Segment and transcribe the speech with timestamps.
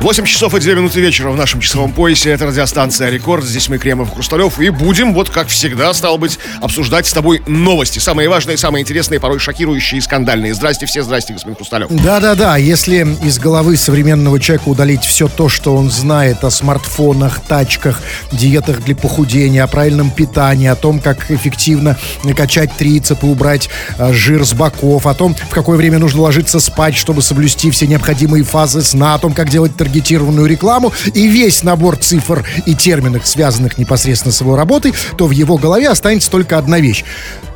[0.00, 2.30] 8 часов и 2 минуты вечера в нашем часовом поясе.
[2.30, 3.44] Это радиостанция «Рекорд».
[3.44, 4.60] Здесь мы, Кремов Хрусталев.
[4.60, 7.98] И будем, вот как всегда, стало быть, обсуждать с тобой новости.
[7.98, 10.54] Самые важные, самые интересные, порой шокирующие и скандальные.
[10.54, 11.88] Здрасте все, здрасте, господин Хрусталев.
[11.90, 18.00] Да-да-да, если из головы современного человека удалить все то, что он знает о смартфонах, тачках,
[18.30, 24.44] диетах для похудения, о правильном питании, о том, как эффективно накачать трицепы, убрать э, жир
[24.44, 28.82] с боков, о том, в какое время нужно ложиться спать, чтобы соблюсти все необходимые фазы
[28.82, 34.32] сна, о том, как делать таргетированную рекламу и весь набор цифр и терминов, связанных непосредственно
[34.32, 37.04] с его работой, то в его голове останется только одна вещь.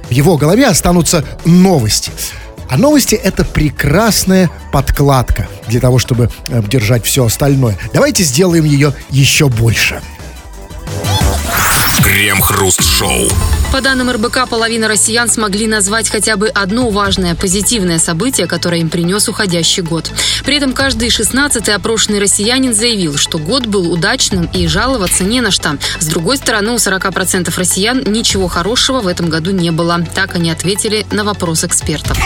[0.08, 2.12] В его голове останутся новости.
[2.68, 7.76] А новости— это прекрасная подкладка для того, чтобы э, держать все остальное.
[7.92, 10.00] Давайте сделаем ее еще больше.
[12.02, 13.28] Крем-хруст-шоу.
[13.72, 18.88] По данным РБК, половина россиян смогли назвать хотя бы одно важное позитивное событие, которое им
[18.88, 20.10] принес уходящий год.
[20.44, 25.50] При этом каждый шестнадцатый опрошенный россиянин заявил, что год был удачным и жаловаться не на
[25.50, 25.78] что.
[26.00, 30.04] С другой стороны, у 40% россиян ничего хорошего в этом году не было.
[30.14, 32.18] Так они ответили на вопрос экспертов.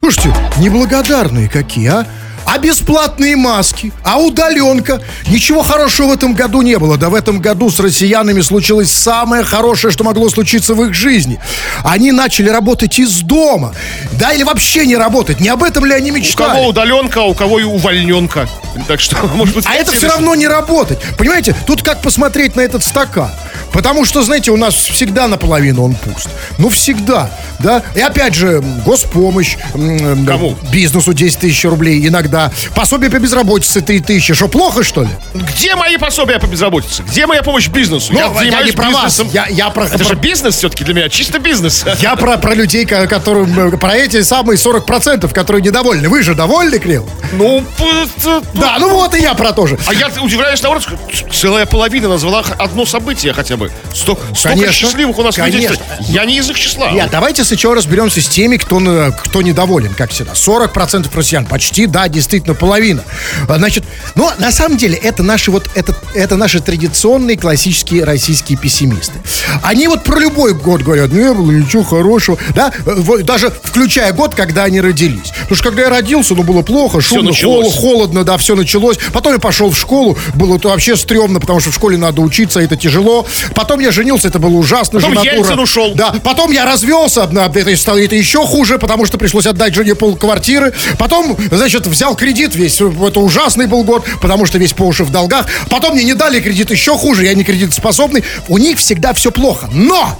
[0.00, 2.06] Слушайте, неблагодарные какие, а?
[2.52, 5.00] А бесплатные маски, а удаленка.
[5.26, 6.98] Ничего хорошего в этом году не было.
[6.98, 11.40] Да в этом году с россиянами случилось самое хорошее, что могло случиться в их жизни.
[11.82, 13.74] Они начали работать из дома.
[14.18, 15.40] Да, или вообще не работать.
[15.40, 16.50] Не об этом ли они У мечтали?
[16.56, 18.46] кого удаленка, а у кого и увольненка.
[18.86, 19.64] Так что, может быть...
[19.66, 20.98] А это все равно не работать.
[21.16, 23.30] Понимаете, тут как посмотреть на этот стакан.
[23.72, 26.28] Потому что, знаете, у нас всегда наполовину он пуст.
[26.58, 27.82] Ну, всегда, да.
[27.94, 29.56] И опять же, госпомощь.
[29.72, 30.56] Кому?
[30.72, 32.50] Бизнесу 10 тысяч рублей иногда.
[32.74, 34.34] Пособие по безработице 3 тысячи.
[34.34, 35.08] Что, плохо, что ли?
[35.34, 37.02] Где мои пособия по безработице?
[37.02, 38.12] Где моя помощь бизнесу?
[38.12, 39.04] Ну, я я не про вас.
[39.04, 39.28] бизнесом.
[39.32, 41.84] Я- я про- Это про- же бизнес все-таки для меня, чисто бизнес.
[42.00, 46.08] Я про, про людей, ко- которым, э, про эти самые 40%, которые недовольны.
[46.08, 47.08] Вы же довольны, Крил?
[47.32, 47.64] Ну,
[48.54, 49.78] Да, ну вот и я про то же.
[49.86, 50.86] А я удивляюсь, наоборот,
[51.32, 53.61] целая половина назвала одно событие хотя бы.
[53.94, 55.66] Сто- столько Конечно, счастливых у нас людей.
[55.66, 55.84] конечно.
[56.08, 56.90] Я не из их числа.
[56.92, 58.80] Нет, давайте сначала разберемся с теми, кто,
[59.24, 60.32] кто недоволен, как всегда.
[60.32, 63.02] 40% россиян, почти, да, действительно, половина.
[63.48, 63.84] А, Значит,
[64.14, 69.14] но на самом деле это наши вот, это, это наши традиционные классические российские пессимисты.
[69.62, 72.72] Они вот про любой год говорят, не было ничего хорошего, да,
[73.22, 75.30] даже включая год, когда они родились.
[75.42, 77.72] Потому что когда я родился, ну, было плохо, шумно, началось.
[77.74, 78.98] холо- холодно, да, все началось.
[79.12, 82.60] Потом я пошел в школу, было то вообще стрёмно, потому что в школе надо учиться,
[82.60, 83.26] это тяжело.
[83.54, 85.00] Потом я женился, это было ужасно.
[85.00, 85.36] Потом женатура.
[85.36, 85.92] Ельцин ушел.
[85.94, 90.72] Да, потом я развелся, это, стало это еще хуже, потому что пришлось отдать жене полквартиры.
[90.98, 95.10] Потом, значит, взял кредит весь, это ужасный был год, потому что весь по уши в
[95.10, 95.46] долгах.
[95.70, 98.24] Потом мне не дали кредит, еще хуже, я не кредитоспособный.
[98.48, 99.68] У них всегда все плохо.
[99.72, 100.18] Но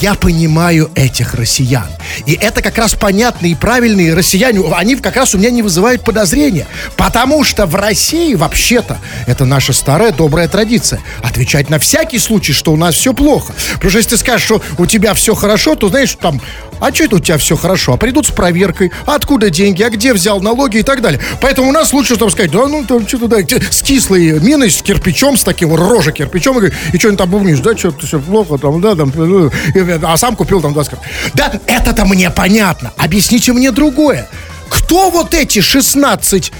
[0.00, 1.86] я понимаю этих россиян.
[2.26, 4.60] И это как раз понятные и правильные россияне.
[4.74, 6.66] Они как раз у меня не вызывают подозрения.
[6.96, 11.00] Потому что в России, вообще-то, это наша старая добрая традиция.
[11.22, 13.52] Отвечать на всякий случай, что у нас все плохо.
[13.74, 16.40] Потому что если ты скажешь, что у тебя все хорошо, то знаешь, там,
[16.80, 17.94] а что это у тебя все хорошо?
[17.94, 21.20] А придут с проверкой, а откуда деньги, а где взял налоги и так далее.
[21.40, 24.82] Поэтому у нас лучше там сказать, да ну там что-то да, с кислой миной, с
[24.82, 28.80] кирпичом, с таким рожа кирпичом, и, и что-нибудь там бубнишь, да, что-то все плохо, там,
[28.80, 30.94] да, там, э, э, а сам купил там 20
[31.34, 31.52] Да,
[31.96, 32.92] это-то мне понятно.
[32.98, 34.28] Объясните мне другое.
[34.68, 36.52] Кто вот эти 16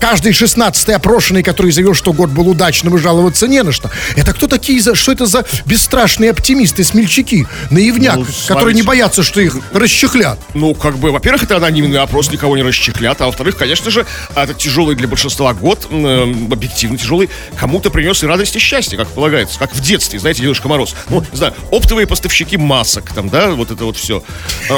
[0.00, 3.90] Каждый 16-й опрошенный, который заявил, что год был удачным и жаловаться не на что.
[4.16, 9.22] Это кто такие, за, что это за бесстрашные оптимисты, смельчаки, наивняк, Ну, которые не боятся,
[9.22, 10.38] что их расчехлят.
[10.52, 14.52] Ну, как бы, во-первых, это анонимный опрос, никого не расчехлят, а во-вторых, конечно же, это
[14.54, 19.58] тяжелый для большинства год, э, объективно тяжелый, кому-то принес и радость, и счастье, как полагается,
[19.58, 20.94] как в детстве, знаете, Дедушка Мороз.
[21.08, 24.22] Ну, не знаю, оптовые поставщики масок, там, да, вот это вот все.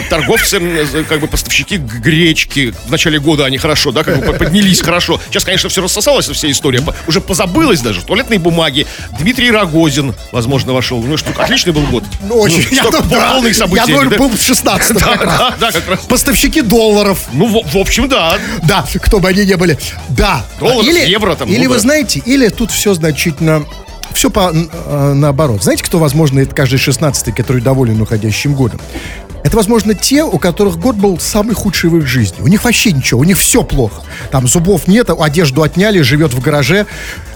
[0.08, 4.80] Торговцы, м, как бы, поставщики гречки в начале года, они хорошо, да, как бы поднялись
[4.82, 5.05] хорошо.
[5.28, 8.86] Сейчас, конечно, все рассосалось, вся история, уже позабылась даже, туалетные бумаги.
[9.18, 11.02] Дмитрий Рогозин, возможно, вошел.
[11.02, 12.04] Ну, что, отличный был год.
[12.22, 12.66] Ну, очень.
[12.70, 13.32] Ну, столько думаю, да.
[13.32, 13.90] полных событий.
[13.90, 16.00] Я думаю, был в 16 Да, да, да, как раз.
[16.00, 17.18] Поставщики долларов.
[17.32, 18.38] Ну, в, в общем, да.
[18.64, 19.78] Да, кто бы они ни были.
[20.08, 20.44] Да.
[20.58, 21.80] Долларов, или, евро там, Или ну вы да.
[21.80, 23.64] знаете, или тут все значительно...
[24.12, 25.62] Все по, э, наоборот.
[25.62, 28.80] Знаете, кто, возможно, это каждый 16 который доволен уходящим годом?
[29.46, 32.38] Это, возможно, те, у которых год был самый худший в их жизни.
[32.40, 34.02] У них вообще ничего, у них все плохо.
[34.32, 36.84] Там зубов нет, одежду отняли, живет в гараже,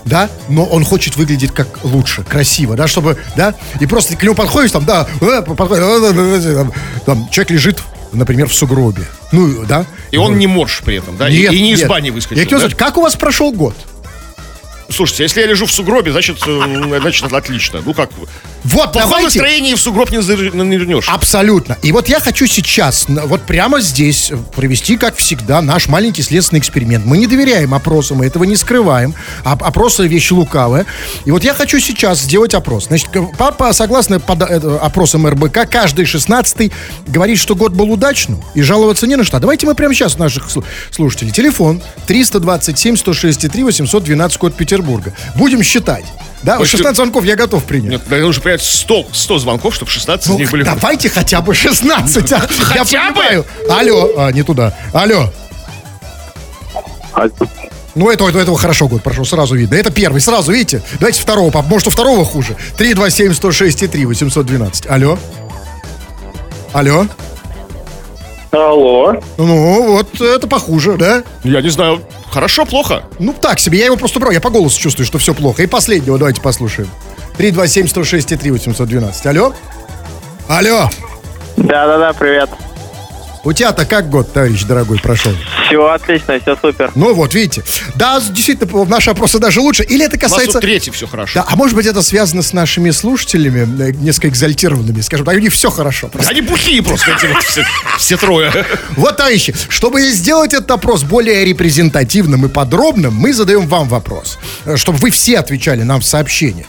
[0.06, 4.34] да, но он хочет выглядеть как лучше, красиво, да, чтобы, да, и просто к нему
[4.34, 6.72] подходишь, там, да, э, подходишь, э, э, там,
[7.06, 7.78] там человек лежит,
[8.10, 9.86] например, в сугробе, ну, да.
[10.10, 11.28] И он не морж при этом, да?
[11.28, 11.88] И- Нет, и, не из нет.
[11.88, 12.38] бани выскочил.
[12.38, 12.62] Я хотел да?
[12.62, 13.76] сказать, как у вас прошел год?
[14.90, 17.80] Слушайте, если я лежу в сугробе, значит, э, значит, отлично.
[17.84, 18.10] Ну как,
[18.64, 19.24] Вот, давайте.
[19.38, 21.08] настроении в сугроб не нырнешь.
[21.08, 21.78] Абсолютно.
[21.82, 26.58] И вот я хочу сейчас, вот прямо здесь, э, провести, как всегда, наш маленький следственный
[26.60, 27.06] эксперимент.
[27.06, 29.14] Мы не доверяем опросам, мы этого не скрываем.
[29.44, 30.86] А опросы вещь лукавая.
[31.24, 32.86] И вот я хочу сейчас сделать опрос.
[32.86, 33.08] Значит,
[33.38, 36.72] по- согласно пода- э, опросам РБК, каждый шестнадцатый
[37.06, 39.38] говорит, что год был удачным, и жаловаться не на что.
[39.38, 41.30] Давайте мы прямо сейчас наших слу- слушателей.
[41.30, 44.79] Телефон 327 106 3 812 код Петербурга.
[45.36, 46.04] Будем считать.
[46.42, 47.90] Да, ты- 16 звонков я готов принять.
[47.90, 50.62] Нет, наверное, нужно принять 100, 100 звонков, чтобы 16 из Ну, них были...
[50.62, 52.32] давайте хотя бы 16.
[52.32, 52.36] а.
[52.58, 53.14] Я Хотя бы?
[53.14, 53.46] понимаю.
[53.70, 54.74] Алло, а, не туда.
[54.94, 55.30] Алло.
[57.96, 59.74] Ну, этого, этого, этого хорошо год прошел, сразу видно.
[59.74, 60.80] Это первый, сразу, видите?
[61.00, 61.66] Давайте второго, пап.
[61.66, 62.56] Может, у второго хуже.
[62.78, 64.86] 327 106 3 812.
[64.88, 65.18] Алло.
[66.72, 67.06] Алло.
[68.52, 69.20] Алло.
[69.36, 71.22] Ну, вот это похуже, да?
[71.44, 72.00] Я не знаю,
[72.30, 73.04] хорошо, плохо.
[73.18, 73.78] Ну, так себе.
[73.78, 74.32] Я его просто брал.
[74.32, 75.62] Я по голосу чувствую, что все плохо.
[75.62, 76.90] И последнего давайте послушаем.
[77.36, 79.26] 327 106 3 812.
[79.26, 79.54] Алло.
[80.48, 80.90] Алло.
[81.56, 82.50] Да-да-да, привет.
[83.42, 85.32] У тебя-то как год, товарищ дорогой, прошел?
[85.66, 86.90] Все отлично, все супер.
[86.94, 87.62] Ну вот, видите.
[87.94, 89.82] Да, действительно, наши опросы даже лучше.
[89.82, 90.60] Или это У нас касается...
[90.60, 91.40] третий все хорошо.
[91.40, 95.38] Да, а может быть это связано с нашими слушателями, э, несколько экзальтированными, скажем так, у
[95.38, 96.08] них все хорошо.
[96.08, 96.30] просто.
[96.30, 97.64] Они бухие просто, эти вот все,
[97.98, 98.52] все трое.
[98.96, 104.76] Вот, товарищи, чтобы сделать этот опрос более репрезентативным и подробным, мы задаем вам вопрос, э,
[104.76, 106.66] чтобы вы все отвечали нам в сообщениях.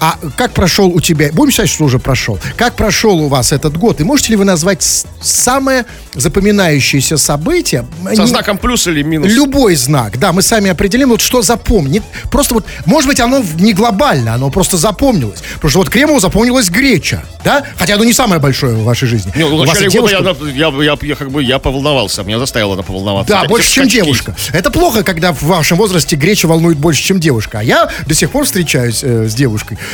[0.00, 3.76] А как прошел у тебя, будем считать, что уже прошел, как прошел у вас этот
[3.76, 4.82] год, и можете ли вы назвать
[5.20, 7.86] самое запоминающееся событие?
[8.14, 9.30] Со Не- знаком плюс или минус.
[9.32, 12.02] Любой знак, да, мы сами определим, вот что запомнит.
[12.30, 15.40] Просто вот, может быть, оно не глобально, оно просто запомнилось.
[15.54, 17.64] Потому что вот Кремову запомнилась греча, да?
[17.76, 19.32] Хотя оно не самое большое в вашей жизни.
[19.36, 22.38] Не, ну, в начале года девушка- я, я, я, я как бы я поволновался, меня
[22.38, 23.32] заставило она поволноваться.
[23.32, 24.34] Да, Эти больше, чем девушка.
[24.52, 27.60] Это плохо, когда в вашем возрасте греча волнует больше, чем девушка.
[27.60, 29.45] А я до сих пор встречаюсь э, с девушкой.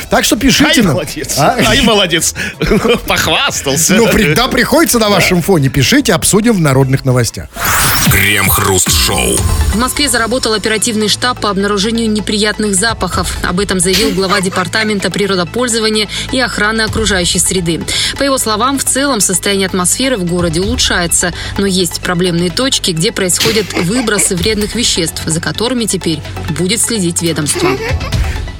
[0.09, 0.93] Так что пишите Ай, нам.
[0.93, 1.35] молодец.
[1.37, 1.55] А?
[1.67, 2.33] Ай, молодец.
[3.07, 3.95] Похвастался.
[3.95, 5.69] Ну, при- да, приходится на вашем фоне.
[5.69, 7.47] Пишите, обсудим в народных новостях.
[8.11, 9.37] Крем-хруст-шоу.
[9.73, 13.37] В Москве заработал оперативный штаб по обнаружению неприятных запахов.
[13.43, 17.81] Об этом заявил глава Департамента природопользования и охраны окружающей среды.
[18.17, 23.11] По его словам, в целом состояние атмосферы в городе улучшается, но есть проблемные точки, где
[23.11, 26.19] происходят выбросы вредных веществ, за которыми теперь
[26.57, 27.69] будет следить ведомство.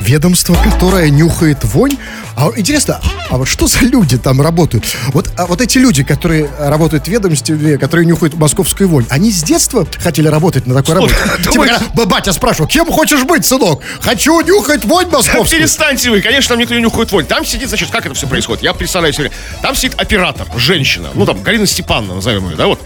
[0.04, 1.98] Ведомство, которое нюхает вонь.
[2.36, 4.84] А интересно, а вот что за люди там работают?
[5.14, 9.44] Вот, а вот эти люди, которые работают в ведомстве, которые нюхают московскую вонь, они с
[9.44, 11.16] детства хотели работать на такой работе?
[11.38, 13.82] Типа, думаешь- когда батя спрашивал, кем хочешь быть, сынок?
[14.02, 15.60] Хочу нюхать вонь Да московскую.
[15.60, 17.26] Перестаньте вы, конечно, там никто не нюхает вонь.
[17.26, 18.62] Там сидит, значит, как это все происходит?
[18.64, 19.32] Я представляю себе.
[19.62, 22.82] Там сидит оператор, женщина, ну там, Галина Степановна, назовем ее, да, вот.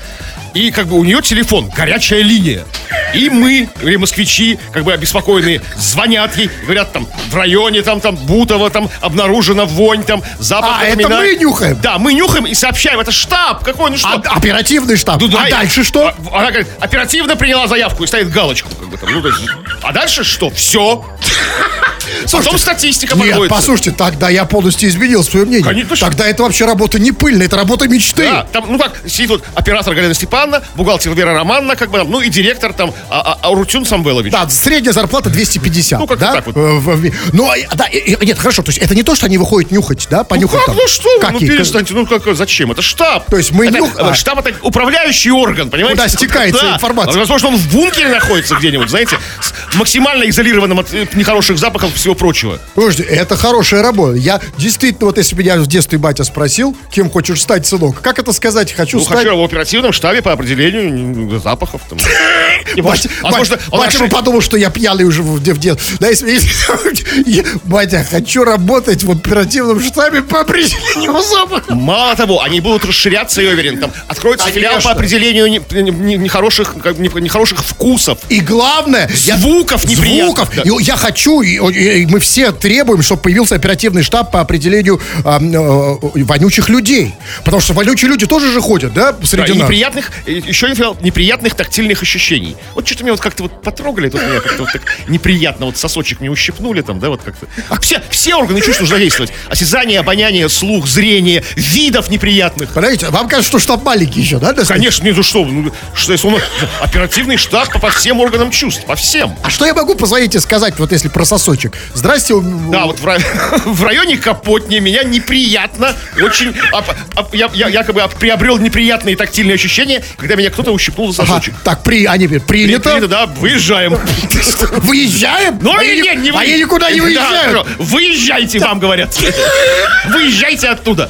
[0.53, 2.63] И как бы у нее телефон, горячая линия.
[3.13, 8.15] И мы, или москвичи, как бы обеспокоенные, звонят ей, говорят там, в районе там, там,
[8.15, 11.79] Бутово, там, обнаружена вонь, там, запах А, это мы нюхаем?
[11.81, 14.09] Да, мы нюхаем и сообщаем, это штаб, какой, ну что?
[14.09, 15.21] А- оперативный штаб.
[15.21, 16.07] Ну да, а и- дальше что?
[16.07, 18.69] а- Она говорит, оперативно приняла заявку и ставит галочку.
[18.75, 19.39] Как бы, там, ну, есть,
[19.81, 20.49] а дальше что?
[20.49, 21.05] Все.
[22.31, 23.55] Потом статистика Нет, подводится.
[23.55, 25.63] послушайте, тогда я полностью изменил свое мнение.
[25.63, 25.95] Конечно.
[25.97, 28.23] Тогда это вообще работа не пыльная, это работа мечты.
[28.23, 32.21] Да, там, ну как, сидит вот оператор Галина Степановна, бухгалтер Вера Романна, как бы, ну
[32.21, 34.31] и директор там а, а, Арутюн Самвелович.
[34.31, 35.99] Да, средняя зарплата 250.
[35.99, 36.33] Ну, как-то да?
[36.33, 36.55] так вот.
[36.57, 39.71] Э, Ну, а, да, и- нет, хорошо, то есть это не то, что они выходят
[39.71, 40.75] нюхать, да, Ну понюхать как, там.
[40.75, 42.71] ну что Как ну перестаньте, ну как, зачем?
[42.71, 43.29] Это штаб.
[43.29, 44.13] То есть мы Это, нюх- э, а.
[44.13, 45.97] Штаб это управляющий орган, понимаете?
[46.01, 46.75] Куда стекается Да.
[46.75, 47.19] информация.
[47.19, 51.97] Возможно, он в бункере находится где-нибудь, знаете, с максимально изолированным от э, нехороших запахов и
[51.97, 52.59] всего прочего.
[52.75, 54.15] Подожди, это хорошая работа.
[54.17, 58.19] Я действительно, вот если бы меня в детстве батя спросил, кем хочешь стать, сынок, как
[58.19, 58.73] это сказать?
[58.73, 59.19] Хочу Ну, стать...
[59.19, 61.81] хочу в оперативном штабе по определению запахов.
[61.89, 61.97] Там.
[62.87, 65.79] И, Батя, возможно, батя- он батя ошиб- подумал, что я пьяный уже в, в дет.
[65.99, 71.75] Да, если- если- я- батя, хочу работать в оперативном штабе по определению запаха.
[71.75, 73.79] Мало того, они будут расширяться, я уверен.
[73.79, 74.89] Там откроется филиал Конечно.
[74.91, 78.19] по определению не- не- не- нехороших, как- не- нехороших вкусов.
[78.29, 79.09] И главное...
[79.25, 80.49] я- Звуков неприятных, Звуков.
[80.55, 80.61] да.
[80.63, 81.55] И я хочу, и,
[82.01, 87.13] и мы все требуем, чтобы появился оперативный штаб по определению а, э, вонючих людей.
[87.43, 89.63] Потому что вонючие люди тоже же ходят, да, Да, среди и нас.
[89.63, 90.67] неприятных, и еще
[91.01, 92.55] неприятных тактильных ощущений.
[92.77, 96.19] Вот что-то меня вот как-то вот потрогали, тут меня как-то вот так неприятно, вот сосочек
[96.19, 97.47] мне ущипнули там, да, вот как-то.
[97.81, 99.33] Все, все органы чувств нужно действовать.
[99.49, 102.69] Осязание, обоняние, слух, зрение, видов неприятных.
[102.69, 104.53] Понимаете, вам кажется, что штаб маленький еще, да?
[104.53, 106.39] Конечно, нет, ну что, ну, что если он
[106.81, 109.35] оперативный штаб по, по всем органам чувств, по всем.
[109.41, 111.73] А что я могу позвонить и сказать, вот если про сосочек?
[111.95, 112.35] Здрасте.
[112.35, 113.19] у- Да, вот в, ра-
[113.65, 120.03] в районе Капотни меня неприятно, очень, оп- оп- я, я якобы приобрел неприятные тактильные ощущения,
[120.17, 121.55] когда меня кто-то ущипнул за Ага, сосочек.
[121.63, 122.89] так, при, они говорят, принято.
[122.89, 123.93] Принято, да, выезжаем.
[124.83, 125.59] Выезжаем?
[125.61, 127.67] Ну, они, не, не, они никуда не Да, выезжают.
[127.77, 129.17] Выезжайте, вам говорят.
[130.09, 131.09] Выезжайте оттуда.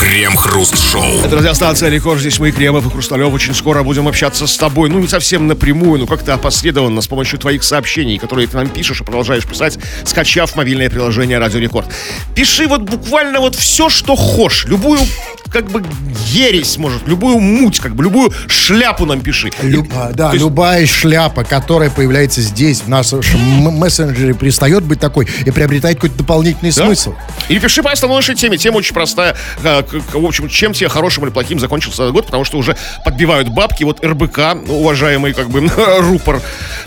[0.00, 1.20] Крем-хруст-шоу.
[1.24, 2.20] Это радиостанция Рекорд.
[2.20, 3.32] Здесь мы, Кремов и Хрусталев.
[3.34, 4.88] Очень скоро будем общаться с тобой.
[4.88, 9.02] Ну, не совсем напрямую, но как-то опосредованно с помощью твоих сообщений, которые ты нам пишешь
[9.02, 11.86] и продолжаешь писать, скачав мобильное приложение Радио Рекорд.
[12.34, 14.64] Пиши вот буквально вот все, что хочешь.
[14.64, 15.00] Любую
[15.52, 15.82] как бы
[16.28, 19.50] ересь, может, любую муть, как бы любую шляпу нам пиши.
[19.62, 23.20] Лю- а, да, есть- любая шляпа, которая появляется здесь, в нашем
[23.76, 26.84] мессенджере, перестает быть такой и приобретает какой-то дополнительный Да?
[26.86, 27.14] смысл.
[27.48, 28.58] Или пиши по основной нашей теме.
[28.58, 29.36] Тема очень простая.
[29.92, 33.84] В общем, чем тебе хорошим или плохим закончился год, потому что уже подбивают бабки.
[33.84, 35.66] Вот РБК, ну, уважаемый как бы
[35.98, 36.40] рупор,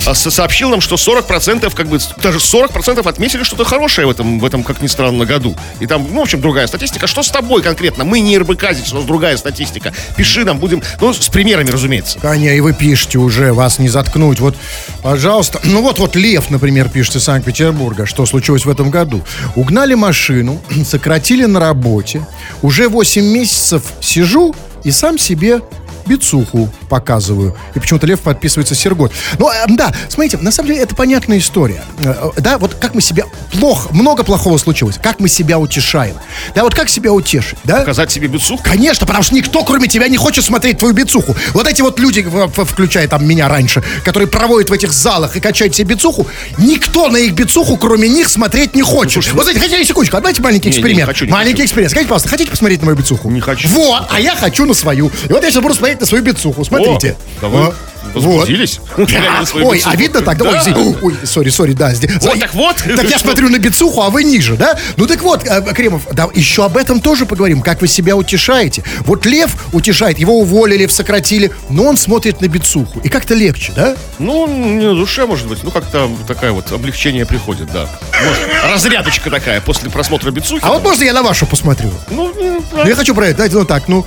[0.05, 4.39] а, со- сообщил нам, что 40%, как бы, даже 40% отметили что-то хорошее в этом,
[4.39, 5.55] в этом, как ни странно, году.
[5.79, 7.07] И там, ну, в общем, другая статистика.
[7.07, 8.03] Что с тобой конкретно?
[8.03, 9.93] Мы не РБК здесь, у нас другая статистика.
[10.15, 12.19] Пиши нам, будем, ну, с примерами, разумеется.
[12.19, 14.39] Таня, и вы пишете уже, вас не заткнуть.
[14.39, 14.55] Вот,
[15.01, 15.59] пожалуйста.
[15.63, 19.23] Ну вот, вот Лев, например, пишет из Санкт-Петербурга, что случилось в этом году.
[19.55, 22.25] Угнали машину, сократили на работе.
[22.61, 25.61] Уже 8 месяцев сижу и сам себе
[26.05, 27.55] бицуху показываю.
[27.75, 29.11] И почему-то Лев подписывается Сергот.
[29.39, 31.83] Ну, э, да, смотрите, на самом деле это понятная история.
[31.99, 33.25] Э, Да, вот как мы себя...
[33.51, 34.97] Плохо, много плохого случилось.
[35.01, 36.15] Как мы себя утешаем.
[36.55, 37.79] Да, вот как себя утешить, да?
[37.79, 38.61] Показать себе бицуху.
[38.63, 41.35] Конечно, потому что никто, кроме тебя, не хочет смотреть твою бицуху.
[41.53, 42.25] Вот эти вот люди,
[42.65, 47.17] включая там меня раньше, которые проводят в этих залах и качают себе бицуху, никто на
[47.17, 49.31] их бицуху, кроме них, смотреть не хочет.
[49.33, 51.07] вот эти, хотите секундочку, давайте маленький Не, не, не эксперимент.
[51.07, 51.65] хочу, не маленький хочу.
[51.65, 51.91] эксперимент.
[51.91, 53.29] Скажите, пожалуйста, хотите посмотреть на мою бицуху?
[53.29, 53.67] Не хочу.
[53.69, 55.07] Вот, а я хочу на свою.
[55.29, 56.63] И вот я сейчас буду смотреть на свою бицуху.
[56.65, 57.15] Смотрите.
[57.37, 57.73] О, да вы О,
[58.13, 58.79] возбудились?
[58.97, 60.37] На свою Ой, а видно так?
[60.37, 60.49] Да.
[60.49, 60.97] Ой, Да.
[61.01, 61.93] Ой, сори, сори, да.
[61.93, 62.75] здесь- Вот так вот.
[62.95, 64.77] Так я смотрю на бицуху, а вы ниже, да?
[64.97, 68.83] Ну так вот, э, Кремов, да, еще об этом тоже поговорим, как вы себя утешаете.
[69.05, 72.99] Вот Лев утешает, его уволили, сократили, но он смотрит на бицуху.
[72.99, 73.95] И как-то легче, да?
[74.19, 75.63] Ну, не на душе, может быть.
[75.63, 77.87] Ну, как-то такая вот облегчение приходит, да.
[78.25, 80.61] Может, разрядочка такая после просмотра бицухи.
[80.63, 81.91] А вот можно я на вашу посмотрю?
[82.11, 84.05] Ну, Ну, я хочу проверить, давайте, ну так, ну...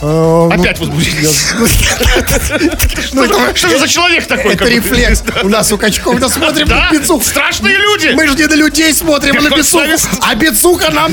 [0.00, 1.52] э, ну, Опять возбудились.
[3.12, 4.54] ну, это- Что же за человек такой?
[4.54, 5.22] Это рефлекс.
[5.42, 7.24] У нас у качков, мы смотрим на бицуху.
[7.24, 8.12] страшные люди.
[8.14, 10.08] Мы же не на людей смотрим, а на совесть.
[10.22, 11.12] А бицуха нам...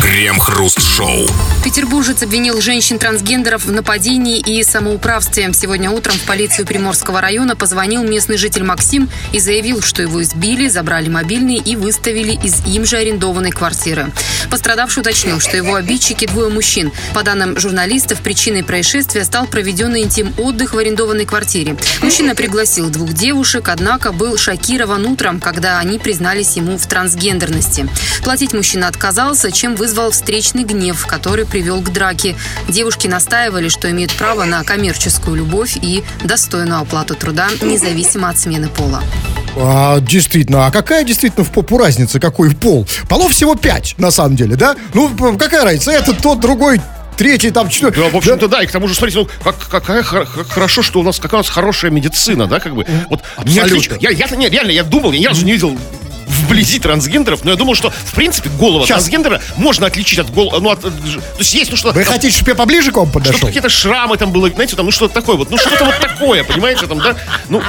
[0.00, 1.26] Крем-хруст-шоу.
[1.64, 5.50] Петербуржец обвинил женщин-трансгендеров в нападении и самоуправстве.
[5.52, 10.68] Сегодня утром в полицию Приморского района позвонил местный житель Максим и заявил, что его избили,
[10.68, 14.12] забрали мобильный и выставили из им же арендованной квартиры.
[14.50, 16.92] Пострадавший уточнил, что его обидчики двое мужчин.
[17.14, 21.76] По данным журналистов, причиной происшествия стал проведенный интим-отдых в арендованной квартире.
[22.02, 27.88] Мужчина пригласил двух девушек, однако был шокирован утром, когда они признались ему в трансгендерности.
[28.22, 32.36] Платить мужчина отказался, чем вызвал встречный гнев, который привел к драке.
[32.68, 38.68] Девушки настаивали, что имеют право на коммерческую любовь и достойную оплату труда, независимо от смены
[38.68, 39.02] пола.
[39.58, 42.86] А, действительно, а какая действительно в попу разница, какой пол?
[43.08, 44.76] Полов всего пять, на самом деле, да?
[44.92, 45.92] Ну, какая разница?
[45.92, 46.80] Этот, тот, другой,
[47.16, 48.04] третий, там, четвертый.
[48.04, 48.62] Да, в общем-то, да.
[48.62, 51.40] и к тому же, смотрите, ну, как, какая хор- хорошо, что у нас, какая у
[51.40, 52.86] нас хорошая медицина, да, как бы.
[53.10, 53.94] Вот, Абсолютно.
[53.94, 55.76] отлич- Я, я, не, реально, я думал, я ни разу не видел
[56.42, 58.98] вблизи трансгендеров, но я думал, что, в принципе, голова Щас.
[59.04, 62.34] трансгендера можно отличить от голого, ну, от, от- то есть есть, ну, что Вы хотите,
[62.34, 63.46] чтобы я поближе к вам подошел?
[63.46, 66.86] какие-то шрамы там было, знаете, там, ну что-то такое вот, ну что-то вот такое, понимаете,
[66.86, 67.16] там, да,
[67.48, 67.62] ну,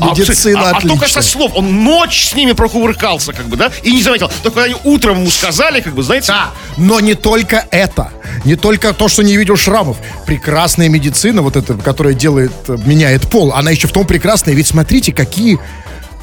[0.00, 1.22] а, Медицина а, а только отличная.
[1.22, 4.76] со слов, он ночь с ними прокувыркался, как бы, да, и не заметил, только они
[4.84, 8.10] утром ему сказали, как бы, знаете, Да, но не только это.
[8.44, 9.98] Не только то, что не видел шрамов.
[10.26, 14.54] Прекрасная медицина, вот эта, которая делает, э, меняет пол, она еще в том прекрасная.
[14.54, 15.58] Ведь смотрите, какие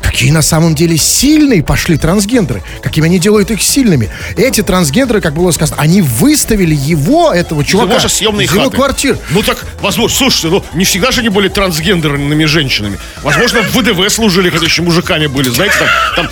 [0.01, 2.63] Какие на самом деле сильные пошли трансгендеры.
[2.82, 4.10] Какими они делают их сильными.
[4.36, 8.70] Эти трансгендеры, как было сказано, они выставили его, этого чувака, его же съемные из его
[8.70, 9.18] квартир.
[9.32, 13.00] Ну так, возможно, слушайте, ну не всегда же они были трансгендерными женщинами.
[13.22, 15.75] Возможно, в ВДВ служили, когда еще мужиками были, знаете,
[16.15, 16.27] там,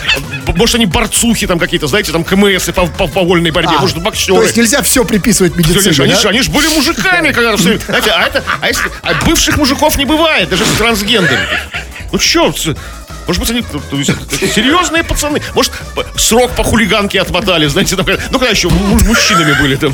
[0.45, 3.81] там может, они борцухи там какие-то, знаете, там КМС по, по, по вольной борьбе, А,
[3.81, 4.43] может, то боксеры.
[4.43, 6.19] есть нельзя все приписывать медицине, Конечно, они, да?
[6.19, 10.05] же, они же были мужиками, когда знаете, а это, а если, а бывших мужиков не
[10.05, 11.39] бывает, даже трансгендеры.
[12.11, 12.17] Ну
[12.53, 12.75] ц-
[13.27, 13.63] может быть, они
[14.53, 15.41] серьезные пацаны.
[15.53, 15.71] Может,
[16.15, 19.93] срок по хулиганке отмотали, знаете, там, ну, когда еще му- мужчинами были там.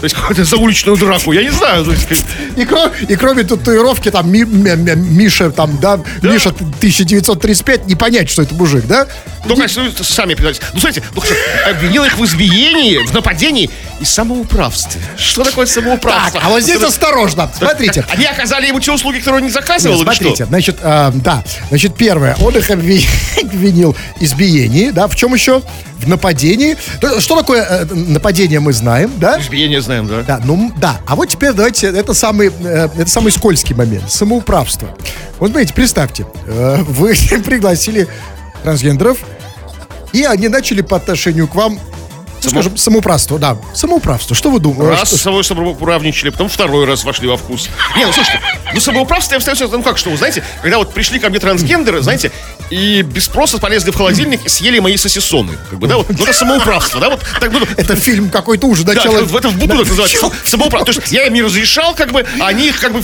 [0.00, 1.84] То есть, какую-то за уличную драку, я не знаю.
[2.56, 7.96] И, кро- и кроме татуировки, там, Ми- Ми- Ми- Миша, там, да, Миша 1935, не
[7.96, 9.08] понять, что это мужик, да?
[9.48, 10.60] Только если сами признались.
[10.72, 11.22] Ну, смотрите, ну,
[11.68, 15.00] обвинил их в избиении, в нападении и самоуправстве.
[15.16, 16.40] Что такое самоуправство?
[16.40, 17.50] Так, а вот здесь осторожно.
[17.56, 18.04] Смотрите.
[18.10, 22.36] Они оказали ему те услуги, которые он не заказывал, Смотрите, значит, а, да, значит, первое,
[22.40, 23.06] он их обви-
[23.42, 25.62] обвинил в избиении, да, в чем еще?
[25.98, 26.76] В нападении.
[27.00, 29.40] То- Что такое э, нападение, мы знаем, да?
[29.40, 30.22] Избиение знаем, да?
[30.22, 31.00] Да, ну да.
[31.06, 34.88] А вот теперь давайте, это самый, э, это самый скользкий момент, самоуправство.
[35.40, 37.14] Вот смотрите, представьте, э, вы
[37.44, 38.06] пригласили
[38.62, 39.18] трансгендеров,
[40.12, 41.78] и они начали по отношению к вам,
[42.44, 44.36] ну, скажем, самоуправство, да, самоуправство.
[44.36, 45.00] Что вы думаете?
[45.00, 47.68] Раз с собой самоуправничали, потом второй раз вошли во вкус.
[47.96, 48.40] Не, ну слушайте,
[48.72, 52.00] ну самоуправство я остается, ну как, что, вы знаете, когда вот пришли ко мне трансгендеры,
[52.00, 52.30] знаете,
[52.70, 55.58] и без спроса полезли в холодильник и съели мои сосисоны.
[55.70, 58.84] Как бы, да, вот, ну это самоуправство, да, вот так ну, Это фильм какой-то уже
[58.84, 59.16] Да, начало.
[59.16, 60.30] это, это в бутылок называется.
[60.44, 60.94] Самоуправство.
[60.94, 63.02] То есть я им не разрешал, как бы, а они их как бы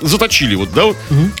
[0.00, 0.54] заточили.
[0.54, 0.84] Вот, да.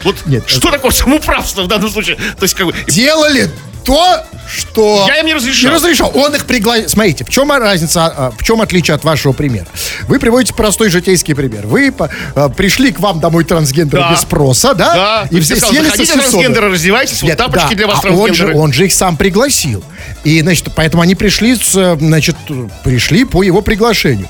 [0.04, 2.16] Вот Нет, что такое самоуправство в данном случае?
[2.16, 3.50] То есть, как бы, делали
[3.86, 5.04] то, что...
[5.08, 5.70] Я им не разрешал.
[5.70, 6.12] Не разрешал.
[6.14, 6.88] Он их пригласил.
[6.88, 9.66] Смотрите, в чем разница, а, в чем отличие от вашего примера?
[10.08, 11.66] Вы приводите простой житейский пример.
[11.66, 14.10] Вы по- а, пришли к вам домой трансгендеры Да.
[14.12, 14.94] без спроса, да?
[14.94, 16.22] да, И все сказал, заходите, сосисоны.
[16.22, 18.58] трансгендеры, раздевайтесь, вот Нет, тапочки да, для вас а он же, трансгендеры.
[18.58, 19.82] он же их сам пригласил.
[20.24, 22.36] И, значит, поэтому они пришли, с, э, значит,
[22.84, 24.28] пришли по его приглашению.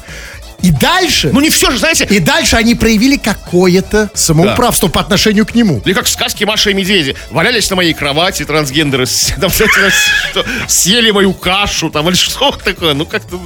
[0.62, 1.30] И дальше...
[1.32, 5.80] Ну не все же, знаете, И дальше они проявили какое-то самоуправство по отношению к нему.
[5.84, 7.14] Или как в сказке Маша и Медведи.
[7.30, 9.06] Валялись на моей кровати трансгендеры,
[9.40, 9.50] там,
[10.66, 12.94] съели мою кашу, там, или что такое.
[12.94, 13.38] Ну, как-то...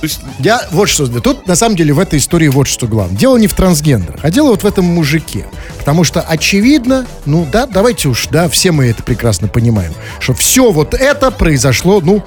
[0.00, 1.06] То есть, Я вот что.
[1.06, 3.16] Тут, на самом деле, в этой истории вот что главное.
[3.16, 5.46] Дело не в трансгендерах, а дело вот в этом мужике.
[5.78, 10.72] Потому что, очевидно, ну да, давайте уж, да, все мы это прекрасно понимаем, что все
[10.72, 12.24] вот это произошло, ну,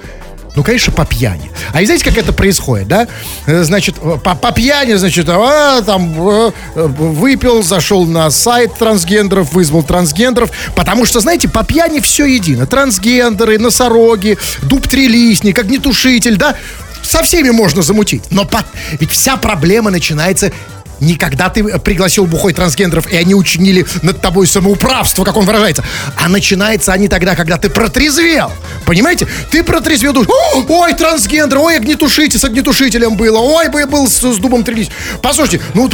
[0.56, 1.50] ну, конечно, по пьяни.
[1.72, 3.06] А знаете, как это происходит, да?
[3.46, 9.52] Э, Значит, э, по, по пьяни, значит, а, там, э, выпил, зашел на сайт трансгендеров,
[9.52, 12.66] вызвал трансгендеров, потому что, знаете, по пьяни все едино.
[12.66, 16.54] Трансгендеры, носороги, дуб-трилистник, огнетушитель, да?
[17.02, 18.22] Со всеми можно замутить.
[18.30, 18.64] Но по-
[18.98, 20.52] ведь вся проблема начинается
[21.00, 25.84] не когда ты пригласил бухой трансгендеров, и они учинили над тобой самоуправство, как он выражается,
[26.16, 28.52] а начинается они тогда, когда ты протрезвел.
[28.84, 29.26] Понимаете?
[29.50, 34.08] Ты протрезвел, думаешь, «О, ой, трансгендер, ой, огнетушитель, с огнетушителем было, ой, бы я был
[34.08, 34.90] с, с дубом трелись.
[35.22, 35.88] Послушайте, ну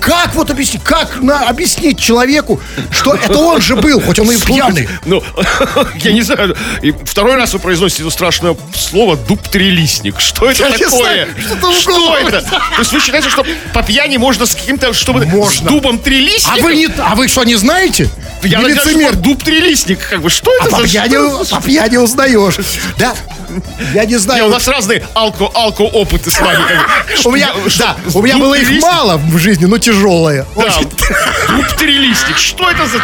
[0.00, 4.36] как вот объяснить, как на, объяснить человеку, что это он же был, хоть он и
[4.36, 4.88] пьяный.
[5.04, 5.22] Ну,
[5.96, 6.56] я не знаю.
[6.82, 10.20] И второй раз вы произносите это страшное слово дуб-трилистник.
[10.20, 11.28] Что это такое?
[11.72, 12.40] что это?
[12.40, 15.68] То есть вы считаете, что по пьяни можно с каким-то, чтобы Можно.
[15.68, 16.58] с дубом трилистником?
[16.60, 18.08] А вы, не, а вы что, не знаете?
[18.42, 19.16] Я Не лицемер.
[19.16, 21.56] дуб трилистник, как бы, что А это по за пьяни, что?
[21.56, 22.54] по пьяни узнаешь.
[22.98, 23.14] Да.
[23.94, 24.46] Я не Не, знаю.
[24.46, 26.60] у нас разные алко, алко опыты с вами.
[27.24, 29.78] У меня, да, у меня было их мало в жизни, но
[30.54, 30.88] Очень.
[31.48, 32.38] дуб трилистник.
[32.38, 32.98] Что это за...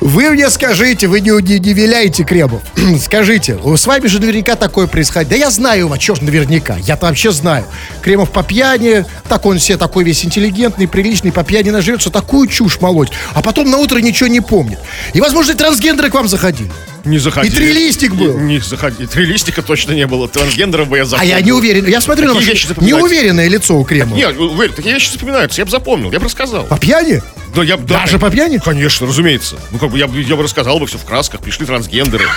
[0.00, 2.62] Вы мне скажите, вы не, не, не виляете Кремов.
[3.02, 5.28] скажите, с вами же наверняка такое происходит.
[5.28, 6.76] Да я знаю вас, что ж наверняка.
[6.76, 7.64] Я-то вообще знаю.
[8.02, 12.80] Кремов по пьяни, так он все такой весь интеллигентный, приличный, по пьяни нажрется, такую чушь
[12.80, 13.10] молоть.
[13.34, 14.78] А потом на утро ничего не помнит.
[15.14, 16.70] И, возможно, и трансгендеры к вам заходили.
[17.04, 17.52] Не заходили.
[17.52, 18.36] И трилистник был.
[18.38, 19.06] Не, не заходили.
[19.06, 20.28] Трилистника точно не было.
[20.28, 21.30] Трансгендеров бы я А запомнил.
[21.30, 21.86] я не уверен.
[21.86, 23.08] Я смотрю на Такие ваше вещи запоминаются.
[23.08, 24.16] неуверенное лицо у Кремова.
[24.16, 25.60] Нет, уверен, такие вещи запоминаются.
[25.60, 26.64] Я бы запомнил, я бы рассказал.
[26.64, 27.22] По пьяни?
[27.56, 28.58] Да, я, б- да, Даже по пьяни?
[28.58, 29.56] Конечно, разумеется.
[29.70, 31.40] Ну, как бы я, бы- я бы рассказал бы все в красках.
[31.40, 32.28] Пришли трансгендеры.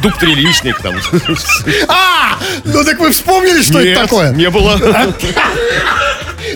[0.00, 0.94] Дуб трилистник там.
[1.88, 2.38] А!
[2.64, 4.30] Ну так вы вспомнили, что Нет, это такое?
[4.32, 4.80] Не было.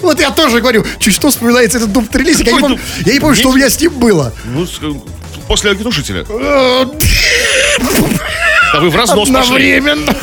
[0.02, 2.46] Вот я тоже говорю, чуть что вспоминается этот дуб трилистник.
[2.46, 4.32] Я не помню, я не помню, что у меня с ним было.
[4.44, 4.78] Ну, с-
[5.48, 6.24] после огнетушителя.
[8.72, 9.38] А вы в разнос пошли.
[9.72, 10.14] Одновременно.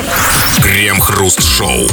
[0.61, 1.87] Крем-хруст-шоу.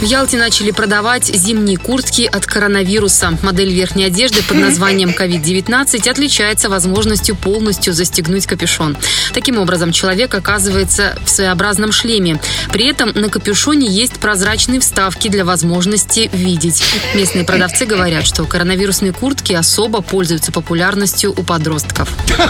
[0.00, 3.36] В Ялте начали продавать зимние куртки от коронавируса.
[3.42, 8.96] Модель верхней одежды под названием COVID-19 отличается возможностью полностью застегнуть капюшон.
[9.34, 12.40] Таким образом, человек оказывается в своеобразном шлеме.
[12.72, 16.82] При этом на капюшоне есть прозрачные вставки для возможности видеть.
[17.14, 22.08] Местные продавцы говорят, что коронавирусные куртки особо пользуются популярностью у подростков.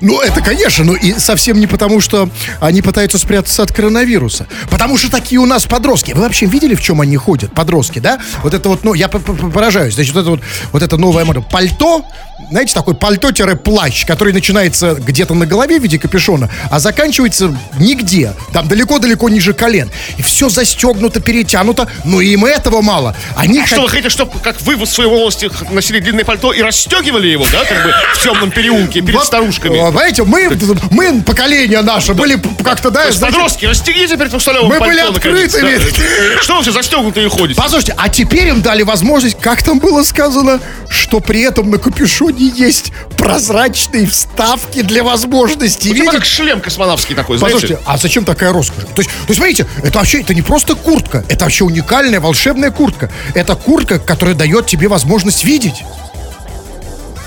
[0.00, 2.28] Ну, это, конечно, но и совсем не потому, что
[2.60, 4.46] они пытаются спрятаться от коронавируса.
[4.68, 6.12] Потому что такие у нас подростки.
[6.12, 8.18] Вы вообще видели, в чем они ходят, подростки, да?
[8.42, 9.94] Вот это вот, ну, я поражаюсь.
[9.94, 10.40] Значит, вот это вот,
[10.72, 11.40] вот это новое мода.
[11.40, 12.04] Пальто,
[12.50, 18.32] знаете, такой пальто-плащ, который начинается где-то на голове в виде капюшона, а заканчивается нигде.
[18.52, 19.90] Там далеко-далеко ниже колен.
[20.18, 21.88] И все застегнуто, перетянуто.
[22.04, 23.16] Но им этого мало.
[23.36, 26.60] Они А что, вы хотите, чтобы, как вы в своей молодости носили длинное пальто и
[26.62, 29.78] расстегивали его, да, как бы в темном переулке перед Вот, старушками?
[29.78, 30.50] а, Знаете, мы,
[30.90, 35.14] мы, поколение наше, были п- как-то, да, значит, подростки, расстегните перед столовым Мы пальто, были
[35.14, 35.78] наконец, открытыми.
[35.78, 36.42] да.
[36.42, 37.60] Что Что вы все застегнутые ходите?
[37.60, 42.33] Послушайте, а теперь им дали возможность, как там было сказано, что при этом на капюшоне
[42.42, 46.10] есть прозрачные вставки для возможности Типа видеть.
[46.10, 47.54] как шлем космонавтский такой, знаете?
[47.56, 48.84] Послушайте, а зачем такая роскошь?
[48.94, 52.70] То есть, то есть, смотрите, это вообще, это не просто куртка, это вообще уникальная волшебная
[52.70, 53.10] куртка.
[53.34, 55.82] Это куртка, которая дает тебе возможность видеть.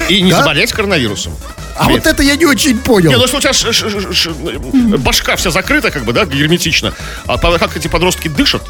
[0.09, 0.39] И не Да?
[0.39, 1.33] заболеть коронавирусом.
[1.75, 3.09] А вот это я не очень понял.
[3.09, 4.31] Не, ну если у тебя ш- ш- ш-
[4.97, 6.93] башка вся закрыта, как бы, да, герметично,
[7.27, 8.63] а как эти подростки дышат?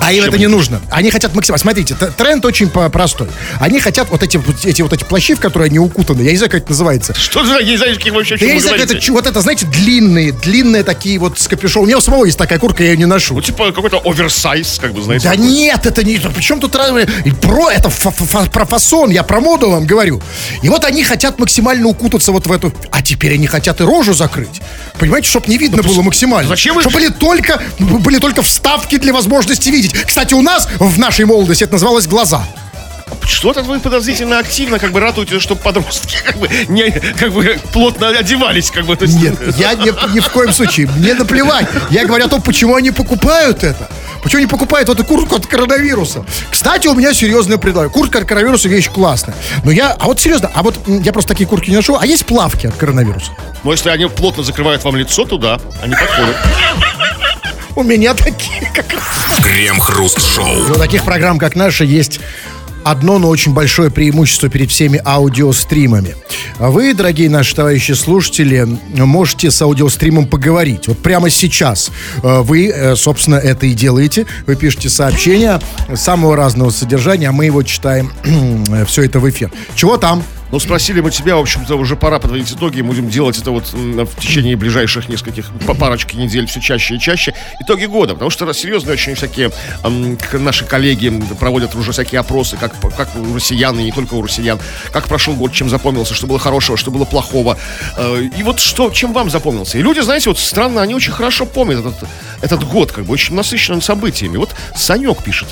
[0.00, 0.80] А им это не нужно.
[0.90, 1.60] Они хотят максимально.
[1.60, 3.28] Смотрите, тренд очень простой.
[3.60, 6.22] Они хотят вот эти, вот эти вот эти плащи, в которые они укутаны.
[6.22, 7.14] Я не знаю, как это называется.
[7.14, 9.66] Что за, я не знаю, каких вообще, Да я не знаю, это, вот это, знаете,
[9.66, 11.84] длинные, длинные такие вот с капюшоном.
[11.84, 13.34] У меня у самого есть такая куртка, я ее не ношу.
[13.34, 15.24] Ну, типа какой-то оверсайз, как бы, знаете.
[15.24, 15.46] Да такой.
[15.46, 16.18] нет, это не...
[16.18, 17.90] Причем тут про это
[18.52, 20.20] про фасон, я про моду вам говорю.
[20.62, 22.72] И вот они хотят максимально укутаться вот в эту...
[22.90, 24.60] А теперь они хотят и рожу закрыть.
[24.98, 26.48] Понимаете, чтобы не видно было максимально.
[26.48, 29.83] зачем вы- Чтобы были только, были только вставки для возможности видеть.
[29.88, 32.44] Кстати, у нас в нашей молодости это называлось глаза.
[33.26, 38.08] Что-то вы подозрительно активно, как бы, ратуете, чтобы подростки, как бы, не, как бы, плотно
[38.08, 38.96] одевались, как бы.
[39.00, 40.88] Есть, Нет, я ни, ни в коем случае.
[40.96, 41.66] Мне наплевать.
[41.90, 43.88] Я говорю о том, почему они покупают это.
[44.22, 46.24] Почему они покупают эту куртку от коронавируса?
[46.50, 47.92] Кстати, у меня серьезное предложение.
[47.92, 49.34] Куртка от коронавируса вещь классная.
[49.64, 52.24] Но я, а вот серьезно, а вот я просто такие куртки не ношу, а есть
[52.26, 53.32] плавки от коронавируса?
[53.64, 56.36] Но если они плотно закрывают вам лицо, то да, они подходят.
[57.76, 59.02] У меня такие, как раз.
[59.42, 60.70] Крем-хруст-шоу.
[60.70, 62.20] У таких программ, как наша, есть
[62.84, 66.14] одно, но очень большое преимущество перед всеми аудиостримами.
[66.58, 70.86] А Вы, дорогие наши товарищи слушатели, можете с аудиостримом поговорить.
[70.86, 71.90] Вот прямо сейчас
[72.22, 74.26] э, вы, э, собственно, это и делаете.
[74.46, 75.60] Вы пишете сообщения
[75.94, 78.12] самого разного содержания, а мы его читаем
[78.86, 79.50] все это в эфир.
[79.74, 80.22] Чего там?
[80.54, 82.80] Ну, спросили мы тебя, в общем-то, уже пора подводить итоги.
[82.80, 87.34] Будем делать это вот в течение ближайших нескольких, парочки недель все чаще и чаще.
[87.58, 89.50] Итоги года, потому что серьезно очень всякие
[90.32, 94.60] наши коллеги проводят уже всякие опросы, как, как у россиян, и не только у россиян,
[94.92, 97.58] как прошел год, чем запомнился, что было хорошего, что было плохого.
[97.96, 99.78] Э, И вот что, чем вам запомнился.
[99.78, 102.08] И люди, знаете, вот странно, они очень хорошо помнят этот,
[102.42, 104.36] этот год, как бы очень насыщенным событиями.
[104.36, 105.48] Вот Санек пишет.